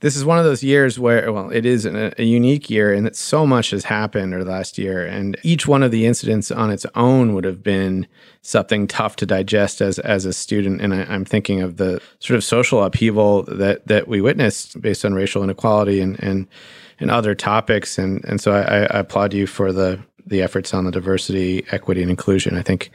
this 0.00 0.16
is 0.16 0.24
one 0.24 0.38
of 0.38 0.44
those 0.44 0.62
years 0.62 0.98
where 0.98 1.32
well, 1.32 1.50
it 1.50 1.64
is 1.64 1.86
a, 1.86 2.12
a, 2.18 2.24
unique 2.24 2.68
year 2.68 2.92
and 2.92 3.06
that 3.06 3.16
so 3.16 3.46
much 3.46 3.70
has 3.70 3.84
happened 3.84 4.32
the 4.32 4.44
last 4.44 4.76
year 4.76 5.06
and 5.06 5.36
each 5.42 5.66
one 5.66 5.82
of 5.82 5.90
the 5.90 6.04
incidents 6.04 6.50
on 6.50 6.70
its 6.70 6.84
own 6.94 7.32
would 7.32 7.44
have 7.44 7.62
been 7.62 8.06
something 8.42 8.86
tough 8.88 9.16
to 9.16 9.26
digest 9.26 9.80
as 9.80 9.98
as 10.00 10.24
a 10.24 10.32
student 10.32 10.80
and 10.80 10.92
I, 10.92 11.14
am 11.14 11.24
thinking 11.24 11.62
of 11.62 11.76
the 11.76 12.02
sort 12.18 12.36
of 12.36 12.44
social 12.44 12.82
upheaval 12.82 13.44
that 13.44 13.86
that 13.86 14.08
we 14.08 14.20
witnessed 14.20 14.80
based 14.80 15.04
on 15.04 15.14
racial 15.14 15.44
inequality 15.44 16.00
and 16.00 16.22
and 16.22 16.48
and 16.98 17.10
other 17.10 17.34
topics 17.34 17.96
and 17.96 18.24
and 18.24 18.40
so 18.40 18.52
I, 18.52 18.80
I 18.80 18.98
applaud 18.98 19.32
you 19.32 19.46
for 19.46 19.72
the 19.72 20.00
the 20.26 20.42
efforts 20.42 20.72
on 20.74 20.84
the 20.84 20.90
diversity, 20.90 21.64
equity 21.70 22.02
and 22.02 22.10
inclusion. 22.10 22.56
I 22.56 22.62
think 22.62 22.90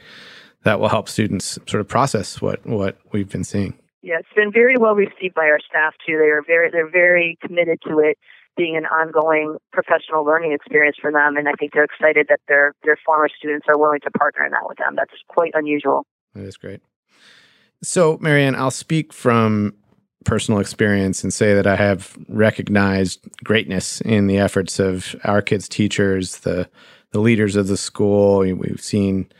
that 0.64 0.80
will 0.80 0.88
help 0.88 1.08
students 1.08 1.58
sort 1.66 1.80
of 1.80 1.88
process 1.88 2.40
what 2.40 2.64
what 2.66 2.98
we've 3.12 3.28
been 3.28 3.44
seeing. 3.44 3.79
Yeah, 4.02 4.18
it's 4.18 4.28
been 4.34 4.52
very 4.52 4.76
well 4.78 4.94
received 4.94 5.34
by 5.34 5.46
our 5.46 5.60
staff 5.60 5.94
too. 6.06 6.16
They 6.18 6.30
are 6.30 6.42
very 6.46 6.70
they're 6.70 6.90
very 6.90 7.38
committed 7.44 7.80
to 7.86 7.98
it 7.98 8.18
being 8.56 8.76
an 8.76 8.84
ongoing 8.86 9.56
professional 9.72 10.24
learning 10.24 10.52
experience 10.52 10.96
for 11.00 11.12
them 11.12 11.36
and 11.36 11.48
I 11.48 11.52
think 11.58 11.72
they're 11.72 11.84
excited 11.84 12.26
that 12.28 12.40
their 12.48 12.74
their 12.84 12.98
former 13.04 13.28
students 13.28 13.66
are 13.68 13.78
willing 13.78 14.00
to 14.00 14.10
partner 14.12 14.44
in 14.44 14.52
that 14.52 14.66
with 14.66 14.78
them. 14.78 14.96
That's 14.96 15.12
quite 15.28 15.52
unusual. 15.54 16.06
That 16.34 16.44
is 16.44 16.56
great. 16.56 16.80
So, 17.82 18.18
Mary 18.20 18.44
Anne, 18.44 18.54
I'll 18.54 18.70
speak 18.70 19.12
from 19.12 19.74
personal 20.24 20.60
experience 20.60 21.22
and 21.22 21.32
say 21.32 21.54
that 21.54 21.66
I 21.66 21.76
have 21.76 22.18
recognized 22.28 23.26
greatness 23.42 24.00
in 24.02 24.26
the 24.26 24.38
efforts 24.38 24.78
of 24.78 25.16
our 25.24 25.40
kids' 25.40 25.68
teachers, 25.68 26.38
the 26.38 26.68
the 27.12 27.20
leaders 27.20 27.56
of 27.56 27.66
the 27.66 27.76
school. 27.76 28.38
We've 28.40 28.80
seen 28.80 29.30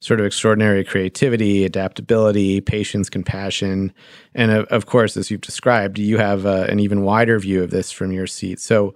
sort 0.00 0.18
of 0.18 0.26
extraordinary 0.26 0.82
creativity, 0.82 1.64
adaptability, 1.64 2.60
patience, 2.60 3.10
compassion. 3.10 3.92
And 4.34 4.50
of, 4.50 4.66
of 4.66 4.86
course, 4.86 5.16
as 5.16 5.30
you've 5.30 5.42
described, 5.42 5.98
you 5.98 6.18
have 6.18 6.46
uh, 6.46 6.66
an 6.68 6.80
even 6.80 7.02
wider 7.02 7.38
view 7.38 7.62
of 7.62 7.70
this 7.70 7.92
from 7.92 8.10
your 8.10 8.26
seat. 8.26 8.60
So, 8.60 8.94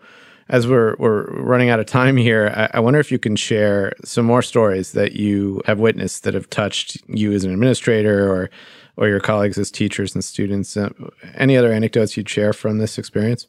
as 0.51 0.69
we're, 0.69 0.95
we're 0.99 1.25
running 1.41 1.71
out 1.71 1.81
of 1.81 1.87
time 1.87 2.19
here, 2.19 2.53
I, 2.55 2.77
I, 2.77 2.81
wonder 2.81 3.01
if 3.01 3.11
you 3.11 3.19
can 3.19 3.35
share 3.35 3.95
some 4.05 4.27
more 4.27 4.43
stories 4.43 4.93
that 4.93 5.15
you 5.15 5.63
have 5.65 5.79
witnessed 5.79 6.25
that 6.25 6.35
have 6.35 6.51
touched 6.51 6.99
you 7.09 7.33
as 7.33 7.45
an 7.45 7.51
administrator 7.51 8.31
or, 8.31 8.51
or 8.99 9.09
your 9.09 9.21
colleagues 9.21 9.57
as 9.57 9.71
teachers 9.71 10.15
and 10.15 10.23
students. 10.23 10.77
Uh, 10.77 10.91
any 11.33 11.57
other 11.57 11.73
anecdotes 11.73 12.19
you'd 12.19 12.29
share 12.29 12.53
from 12.53 12.77
this 12.77 12.99
experience? 12.99 13.47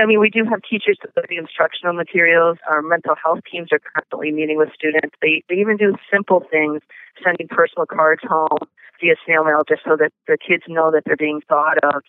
I 0.00 0.06
mean, 0.06 0.20
we 0.20 0.30
do 0.30 0.44
have 0.48 0.62
teachers 0.62 0.96
that 1.02 1.28
the 1.28 1.36
instructional 1.36 1.92
materials. 1.92 2.56
Our 2.68 2.80
mental 2.80 3.14
health 3.14 3.40
teams 3.50 3.68
are 3.72 3.80
constantly 3.94 4.32
meeting 4.32 4.56
with 4.56 4.70
students. 4.74 5.14
They, 5.20 5.44
they 5.48 5.56
even 5.56 5.76
do 5.76 5.94
simple 6.10 6.44
things, 6.50 6.80
sending 7.22 7.48
personal 7.48 7.84
cards 7.84 8.22
home 8.26 8.58
via 9.00 9.16
snail 9.26 9.44
mail 9.44 9.60
just 9.68 9.82
so 9.84 9.96
that 9.98 10.12
the 10.26 10.38
kids 10.38 10.64
know 10.66 10.90
that 10.92 11.02
they're 11.04 11.16
being 11.16 11.42
thought 11.46 11.76
of. 11.84 12.02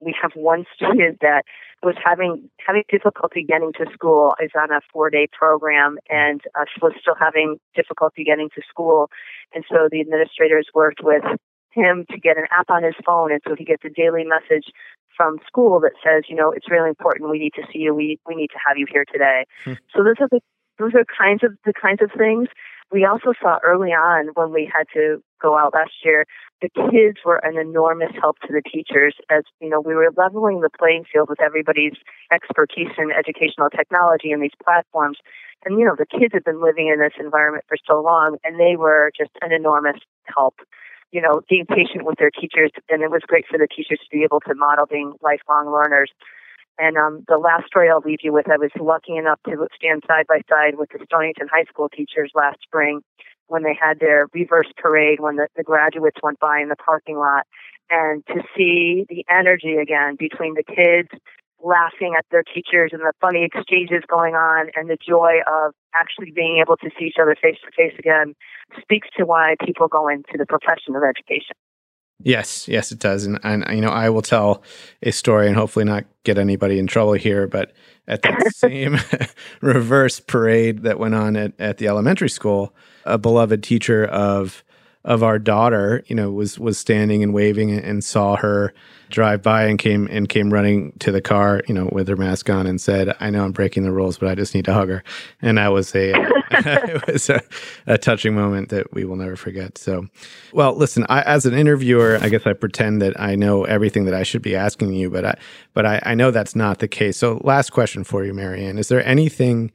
We 0.00 0.14
have 0.20 0.32
one 0.34 0.64
student 0.74 1.20
that 1.20 1.44
was 1.82 1.96
having 2.02 2.48
having 2.66 2.84
difficulty 2.90 3.42
getting 3.42 3.72
to 3.74 3.86
school. 3.92 4.34
Is 4.42 4.50
on 4.54 4.70
a 4.70 4.80
four 4.92 5.08
day 5.10 5.26
program 5.32 5.98
and 6.08 6.40
uh, 6.54 6.64
she 6.72 6.80
was 6.82 6.92
still 7.00 7.16
having 7.18 7.58
difficulty 7.74 8.24
getting 8.24 8.50
to 8.54 8.62
school, 8.68 9.10
and 9.54 9.64
so 9.68 9.88
the 9.90 10.00
administrators 10.00 10.68
worked 10.74 11.00
with 11.02 11.24
him 11.70 12.06
to 12.10 12.18
get 12.18 12.36
an 12.36 12.44
app 12.50 12.70
on 12.70 12.82
his 12.82 12.94
phone, 13.04 13.32
and 13.32 13.40
so 13.46 13.54
he 13.54 13.64
gets 13.64 13.84
a 13.84 13.90
daily 13.90 14.24
message 14.24 14.68
from 15.16 15.38
school 15.46 15.80
that 15.80 15.92
says, 16.04 16.24
you 16.28 16.36
know, 16.36 16.52
it's 16.52 16.70
really 16.70 16.88
important. 16.88 17.30
We 17.30 17.38
need 17.38 17.54
to 17.54 17.62
see 17.72 17.80
you. 17.80 17.94
We 17.94 18.18
we 18.26 18.34
need 18.34 18.48
to 18.48 18.60
have 18.66 18.76
you 18.76 18.86
here 18.90 19.04
today. 19.10 19.44
Hmm. 19.64 19.72
So 19.94 20.04
those 20.04 20.16
are 20.20 20.28
the 20.30 20.40
those 20.78 20.92
are 20.94 21.04
kinds 21.06 21.42
of 21.42 21.56
the 21.64 21.72
kinds 21.72 22.02
of 22.02 22.10
things 22.16 22.48
we 22.92 23.04
also 23.04 23.32
saw 23.40 23.58
early 23.64 23.90
on 23.90 24.28
when 24.34 24.52
we 24.52 24.70
had 24.72 24.84
to 24.94 25.22
go 25.42 25.58
out 25.58 25.74
last 25.74 25.92
year, 26.04 26.24
the 26.62 26.68
kids 26.68 27.18
were 27.24 27.40
an 27.44 27.58
enormous 27.58 28.12
help 28.20 28.38
to 28.40 28.48
the 28.52 28.62
teachers 28.62 29.14
as, 29.28 29.42
you 29.60 29.68
know, 29.68 29.80
we 29.80 29.94
were 29.94 30.12
leveling 30.16 30.60
the 30.60 30.70
playing 30.78 31.04
field 31.12 31.28
with 31.28 31.40
everybody's 31.40 31.98
expertise 32.32 32.94
in 32.96 33.10
educational 33.10 33.70
technology 33.70 34.30
and 34.30 34.42
these 34.42 34.56
platforms. 34.62 35.18
And, 35.64 35.78
you 35.78 35.84
know, 35.84 35.96
the 35.98 36.06
kids 36.06 36.32
have 36.32 36.44
been 36.44 36.62
living 36.62 36.88
in 36.88 37.00
this 37.00 37.12
environment 37.18 37.64
for 37.68 37.76
so 37.86 38.00
long 38.00 38.38
and 38.44 38.58
they 38.58 38.76
were 38.76 39.10
just 39.18 39.32
an 39.42 39.52
enormous 39.52 40.00
help. 40.24 40.54
You 41.16 41.22
know, 41.22 41.40
being 41.48 41.64
patient 41.64 42.04
with 42.04 42.18
their 42.18 42.30
teachers, 42.30 42.70
and 42.90 43.00
it 43.00 43.10
was 43.10 43.22
great 43.26 43.46
for 43.48 43.56
the 43.56 43.68
teachers 43.74 44.00
to 44.04 44.10
be 44.12 44.22
able 44.22 44.40
to 44.40 44.54
model 44.54 44.84
being 44.84 45.14
lifelong 45.22 45.72
learners. 45.72 46.10
And 46.78 46.98
um, 46.98 47.24
the 47.26 47.38
last 47.38 47.66
story 47.66 47.88
I'll 47.88 48.04
leave 48.04 48.20
you 48.22 48.34
with, 48.36 48.50
I 48.50 48.58
was 48.58 48.70
lucky 48.78 49.16
enough 49.16 49.40
to 49.48 49.66
stand 49.74 50.02
side 50.06 50.26
by 50.28 50.40
side 50.44 50.74
with 50.76 50.90
the 50.90 51.00
Stonington 51.06 51.48
High 51.50 51.64
School 51.64 51.88
teachers 51.88 52.32
last 52.34 52.58
spring 52.60 53.00
when 53.46 53.62
they 53.62 53.72
had 53.72 53.98
their 53.98 54.26
reverse 54.34 54.70
parade 54.76 55.20
when 55.20 55.36
the, 55.36 55.48
the 55.56 55.62
graduates 55.62 56.18
went 56.22 56.38
by 56.38 56.60
in 56.60 56.68
the 56.68 56.76
parking 56.76 57.16
lot. 57.16 57.46
And 57.88 58.26
to 58.26 58.42
see 58.56 59.06
the 59.08 59.24
energy 59.30 59.76
again 59.80 60.16
between 60.18 60.54
the 60.54 60.64
kids 60.64 61.08
laughing 61.62 62.14
at 62.16 62.24
their 62.30 62.42
teachers 62.42 62.90
and 62.92 63.00
the 63.00 63.12
funny 63.20 63.44
exchanges 63.44 64.02
going 64.08 64.34
on 64.34 64.68
and 64.74 64.88
the 64.88 64.96
joy 64.96 65.40
of 65.46 65.72
actually 65.94 66.30
being 66.30 66.58
able 66.60 66.76
to 66.76 66.90
see 66.98 67.06
each 67.06 67.16
other 67.20 67.36
face 67.40 67.56
to 67.64 67.70
face 67.76 67.94
again 67.98 68.34
speaks 68.80 69.08
to 69.16 69.24
why 69.24 69.54
people 69.64 69.88
go 69.88 70.08
into 70.08 70.36
the 70.36 70.46
profession 70.46 70.94
of 70.94 71.02
education. 71.02 71.56
Yes, 72.22 72.66
yes, 72.66 72.92
it 72.92 72.98
does, 72.98 73.26
and 73.26 73.38
and 73.42 73.64
you 73.70 73.82
know 73.82 73.90
I 73.90 74.08
will 74.08 74.22
tell 74.22 74.62
a 75.02 75.10
story 75.10 75.48
and 75.48 75.56
hopefully 75.56 75.84
not 75.84 76.04
get 76.24 76.38
anybody 76.38 76.78
in 76.78 76.86
trouble 76.86 77.12
here, 77.12 77.46
but 77.46 77.72
at 78.08 78.22
that 78.22 78.52
same 78.54 78.96
reverse 79.60 80.18
parade 80.18 80.82
that 80.84 80.98
went 80.98 81.14
on 81.14 81.36
at, 81.36 81.52
at 81.58 81.76
the 81.76 81.88
elementary 81.88 82.30
school, 82.30 82.74
a 83.04 83.18
beloved 83.18 83.62
teacher 83.62 84.06
of 84.06 84.64
of 85.06 85.22
our 85.22 85.38
daughter, 85.38 86.02
you 86.08 86.16
know, 86.16 86.30
was 86.30 86.58
was 86.58 86.76
standing 86.76 87.22
and 87.22 87.32
waving 87.32 87.70
and 87.70 88.04
saw 88.04 88.36
her 88.36 88.74
drive 89.08 89.40
by 89.40 89.64
and 89.64 89.78
came 89.78 90.08
and 90.10 90.28
came 90.28 90.52
running 90.52 90.92
to 90.98 91.12
the 91.12 91.20
car, 91.22 91.62
you 91.68 91.74
know, 91.74 91.88
with 91.92 92.08
her 92.08 92.16
mask 92.16 92.50
on 92.50 92.66
and 92.66 92.80
said, 92.80 93.14
"I 93.20 93.30
know 93.30 93.44
I'm 93.44 93.52
breaking 93.52 93.84
the 93.84 93.92
rules, 93.92 94.18
but 94.18 94.28
I 94.28 94.34
just 94.34 94.54
need 94.54 94.64
to 94.64 94.74
hug 94.74 94.88
her." 94.88 95.04
And 95.40 95.58
that 95.58 95.68
was 95.68 95.94
a 95.94 96.12
it 96.50 97.06
was 97.06 97.30
a, 97.30 97.40
a, 97.86 97.98
touching 97.98 98.34
moment 98.34 98.68
that 98.70 98.92
we 98.92 99.04
will 99.04 99.16
never 99.16 99.36
forget. 99.36 99.78
So, 99.78 100.06
well, 100.52 100.74
listen, 100.74 101.06
I, 101.08 101.22
as 101.22 101.44
an 101.44 101.54
interviewer, 101.54 102.18
I 102.20 102.28
guess 102.28 102.46
I 102.46 102.52
pretend 102.52 103.02
that 103.02 103.18
I 103.20 103.34
know 103.36 103.64
everything 103.64 104.04
that 104.04 104.14
I 104.14 104.22
should 104.24 104.42
be 104.42 104.54
asking 104.54 104.92
you, 104.92 105.08
but 105.08 105.24
I 105.24 105.38
but 105.72 105.86
I, 105.86 106.00
I 106.04 106.14
know 106.14 106.32
that's 106.32 106.56
not 106.56 106.80
the 106.80 106.88
case. 106.88 107.16
So, 107.16 107.40
last 107.44 107.70
question 107.70 108.02
for 108.02 108.24
you, 108.24 108.34
Mary 108.34 108.64
Anne: 108.64 108.78
Is 108.78 108.88
there 108.88 109.06
anything 109.06 109.70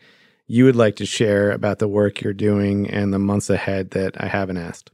you 0.48 0.66
would 0.66 0.76
like 0.76 0.98
to 0.98 1.06
share 1.06 1.52
about 1.52 1.80
the 1.80 1.88
work 1.88 2.22
you're 2.22 2.34
doing 2.34 2.90
and 2.90 3.14
the 3.14 3.20
months 3.20 3.50
ahead 3.50 3.92
that 3.92 4.22
I 4.22 4.28
haven't 4.28 4.58
asked? 4.58 4.92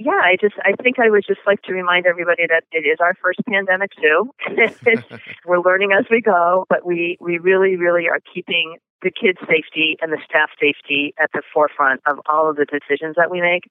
Yeah, 0.00 0.20
I 0.24 0.36
just 0.40 0.54
I 0.64 0.72
think 0.82 0.98
I 0.98 1.10
would 1.10 1.24
just 1.26 1.40
like 1.46 1.60
to 1.62 1.72
remind 1.72 2.06
everybody 2.06 2.46
that 2.48 2.64
it 2.72 2.88
is 2.88 2.98
our 3.00 3.14
first 3.22 3.40
pandemic 3.46 3.90
too. 4.00 4.32
We're 5.46 5.60
learning 5.60 5.92
as 5.92 6.06
we 6.10 6.22
go, 6.22 6.64
but 6.70 6.86
we 6.86 7.18
we 7.20 7.36
really 7.36 7.76
really 7.76 8.08
are 8.08 8.20
keeping 8.32 8.78
the 9.02 9.10
kids' 9.10 9.38
safety 9.40 9.96
and 10.00 10.10
the 10.12 10.18
staff 10.24 10.50
safety 10.58 11.14
at 11.18 11.30
the 11.32 11.42
forefront 11.52 12.00
of 12.06 12.18
all 12.26 12.48
of 12.48 12.56
the 12.56 12.64
decisions 12.64 13.16
that 13.16 13.30
we 13.30 13.40
make. 13.42 13.64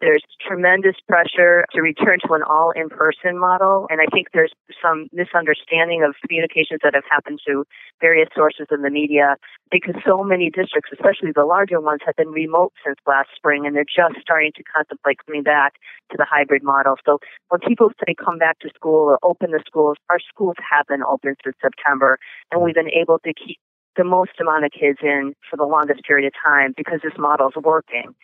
There's 0.00 0.22
tremendous 0.46 0.94
pressure 1.08 1.66
to 1.74 1.82
return 1.82 2.18
to 2.26 2.34
an 2.34 2.42
all 2.42 2.70
in 2.70 2.88
person 2.88 3.36
model. 3.36 3.88
And 3.90 4.00
I 4.00 4.06
think 4.14 4.28
there's 4.32 4.52
some 4.80 5.08
misunderstanding 5.12 6.04
of 6.06 6.14
communications 6.22 6.80
that 6.84 6.94
have 6.94 7.02
happened 7.10 7.40
to 7.48 7.64
various 8.00 8.28
sources 8.34 8.68
in 8.70 8.82
the 8.82 8.90
media 8.90 9.34
because 9.72 9.96
so 10.06 10.22
many 10.22 10.50
districts, 10.50 10.90
especially 10.92 11.32
the 11.34 11.44
larger 11.44 11.80
ones, 11.80 12.00
have 12.06 12.14
been 12.14 12.30
remote 12.30 12.72
since 12.86 12.96
last 13.08 13.30
spring 13.34 13.66
and 13.66 13.74
they're 13.74 13.82
just 13.82 14.22
starting 14.22 14.52
to 14.54 14.62
contemplate 14.62 15.18
coming 15.26 15.42
back 15.42 15.74
to 16.12 16.16
the 16.16 16.26
hybrid 16.30 16.62
model. 16.62 16.94
So 17.04 17.18
when 17.48 17.60
people 17.66 17.90
say 17.98 18.14
come 18.14 18.38
back 18.38 18.60
to 18.60 18.70
school 18.76 19.10
or 19.10 19.18
open 19.24 19.50
the 19.50 19.62
schools, 19.66 19.96
our 20.10 20.20
schools 20.20 20.54
have 20.62 20.86
been 20.86 21.02
open 21.02 21.34
since 21.42 21.56
September 21.60 22.18
and 22.52 22.62
we've 22.62 22.74
been 22.74 22.90
able 22.94 23.18
to 23.26 23.34
keep 23.34 23.58
the 23.96 24.04
most 24.04 24.38
amount 24.40 24.64
of 24.64 24.70
kids 24.70 25.00
in 25.02 25.34
for 25.50 25.56
the 25.56 25.66
longest 25.66 26.04
period 26.04 26.28
of 26.28 26.32
time 26.38 26.72
because 26.76 27.00
this 27.02 27.18
model 27.18 27.48
is 27.48 27.56
working. 27.60 28.14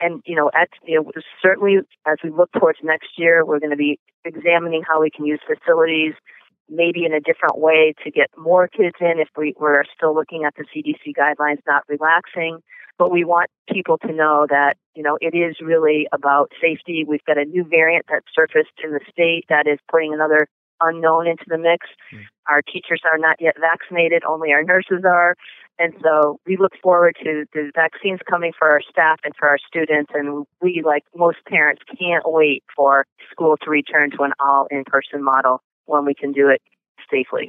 And 0.00 0.22
you 0.26 0.36
know, 0.36 0.50
at 0.54 0.68
you 0.84 1.00
know, 1.00 1.10
certainly 1.42 1.78
as 2.06 2.16
we 2.22 2.30
look 2.30 2.50
towards 2.52 2.78
next 2.82 3.10
year, 3.16 3.44
we're 3.44 3.60
going 3.60 3.70
to 3.70 3.76
be 3.76 3.98
examining 4.24 4.82
how 4.86 5.00
we 5.00 5.10
can 5.10 5.24
use 5.24 5.40
facilities 5.46 6.14
maybe 6.68 7.04
in 7.04 7.12
a 7.12 7.20
different 7.20 7.58
way 7.58 7.94
to 8.04 8.10
get 8.10 8.30
more 8.36 8.68
kids 8.68 8.96
in 9.00 9.18
if 9.18 9.28
we, 9.36 9.54
we're 9.58 9.84
still 9.94 10.14
looking 10.14 10.44
at 10.44 10.54
the 10.56 10.64
CDC 10.64 11.14
guidelines 11.16 11.58
not 11.66 11.82
relaxing. 11.88 12.60
But 12.96 13.10
we 13.10 13.24
want 13.24 13.50
people 13.70 13.98
to 13.98 14.12
know 14.12 14.46
that, 14.48 14.76
you 14.94 15.02
know, 15.02 15.18
it 15.20 15.36
is 15.36 15.56
really 15.60 16.06
about 16.12 16.52
safety. 16.60 17.04
We've 17.06 17.24
got 17.26 17.38
a 17.38 17.44
new 17.44 17.64
variant 17.64 18.06
that 18.08 18.22
surfaced 18.32 18.78
in 18.82 18.92
the 18.92 19.00
state 19.10 19.46
that 19.48 19.66
is 19.66 19.80
putting 19.90 20.14
another 20.14 20.46
unknown 20.80 21.26
into 21.26 21.44
the 21.48 21.58
mix. 21.58 21.86
Mm. 22.14 22.22
Our 22.48 22.62
teachers 22.62 23.02
are 23.10 23.18
not 23.18 23.36
yet 23.40 23.56
vaccinated, 23.58 24.22
only 24.24 24.52
our 24.52 24.62
nurses 24.62 25.02
are. 25.04 25.34
And 25.78 25.92
so 26.02 26.38
we 26.46 26.56
look 26.56 26.72
forward 26.82 27.16
to 27.24 27.46
the 27.52 27.72
vaccines 27.74 28.20
coming 28.28 28.52
for 28.56 28.70
our 28.70 28.80
staff 28.88 29.18
and 29.24 29.34
for 29.36 29.48
our 29.48 29.58
students. 29.66 30.12
And 30.14 30.46
we, 30.62 30.82
like 30.84 31.04
most 31.16 31.38
parents, 31.48 31.82
can't 31.98 32.22
wait 32.26 32.62
for 32.76 33.06
school 33.30 33.56
to 33.62 33.70
return 33.70 34.10
to 34.12 34.22
an 34.22 34.32
all 34.38 34.66
in 34.70 34.84
person 34.84 35.22
model 35.22 35.62
when 35.86 36.04
we 36.04 36.14
can 36.14 36.32
do 36.32 36.48
it 36.48 36.62
safely. 37.10 37.48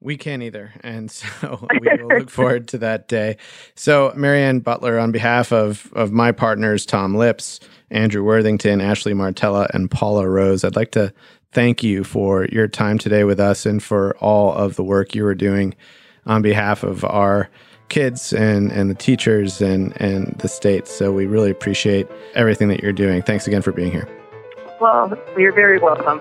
We 0.00 0.16
can't 0.16 0.42
either. 0.42 0.72
And 0.82 1.10
so 1.10 1.66
we 1.80 1.88
will 2.02 2.18
look 2.18 2.30
forward 2.30 2.68
to 2.68 2.78
that 2.78 3.08
day. 3.08 3.36
So, 3.74 4.12
Mary 4.16 4.42
Anne 4.42 4.60
Butler, 4.60 4.98
on 4.98 5.12
behalf 5.12 5.52
of, 5.52 5.92
of 5.94 6.12
my 6.12 6.32
partners, 6.32 6.86
Tom 6.86 7.14
Lips, 7.14 7.60
Andrew 7.90 8.24
Worthington, 8.24 8.80
Ashley 8.80 9.14
Martella, 9.14 9.68
and 9.74 9.90
Paula 9.90 10.28
Rose, 10.28 10.64
I'd 10.64 10.76
like 10.76 10.92
to 10.92 11.12
thank 11.52 11.82
you 11.82 12.04
for 12.04 12.46
your 12.46 12.68
time 12.68 12.98
today 12.98 13.24
with 13.24 13.38
us 13.38 13.64
and 13.64 13.82
for 13.82 14.16
all 14.18 14.52
of 14.52 14.76
the 14.76 14.84
work 14.84 15.14
you 15.14 15.24
are 15.26 15.34
doing 15.34 15.74
on 16.26 16.42
behalf 16.42 16.82
of 16.82 17.04
our 17.04 17.48
kids 17.88 18.32
and, 18.32 18.72
and 18.72 18.90
the 18.90 18.94
teachers 18.94 19.60
and, 19.60 20.00
and 20.00 20.34
the 20.38 20.48
state. 20.48 20.86
So 20.88 21.12
we 21.12 21.26
really 21.26 21.50
appreciate 21.50 22.08
everything 22.34 22.68
that 22.68 22.82
you're 22.82 22.92
doing. 22.92 23.22
Thanks 23.22 23.46
again 23.46 23.62
for 23.62 23.72
being 23.72 23.92
here. 23.92 24.08
Well, 24.80 25.16
you're 25.36 25.52
very 25.52 25.78
welcome. 25.78 26.18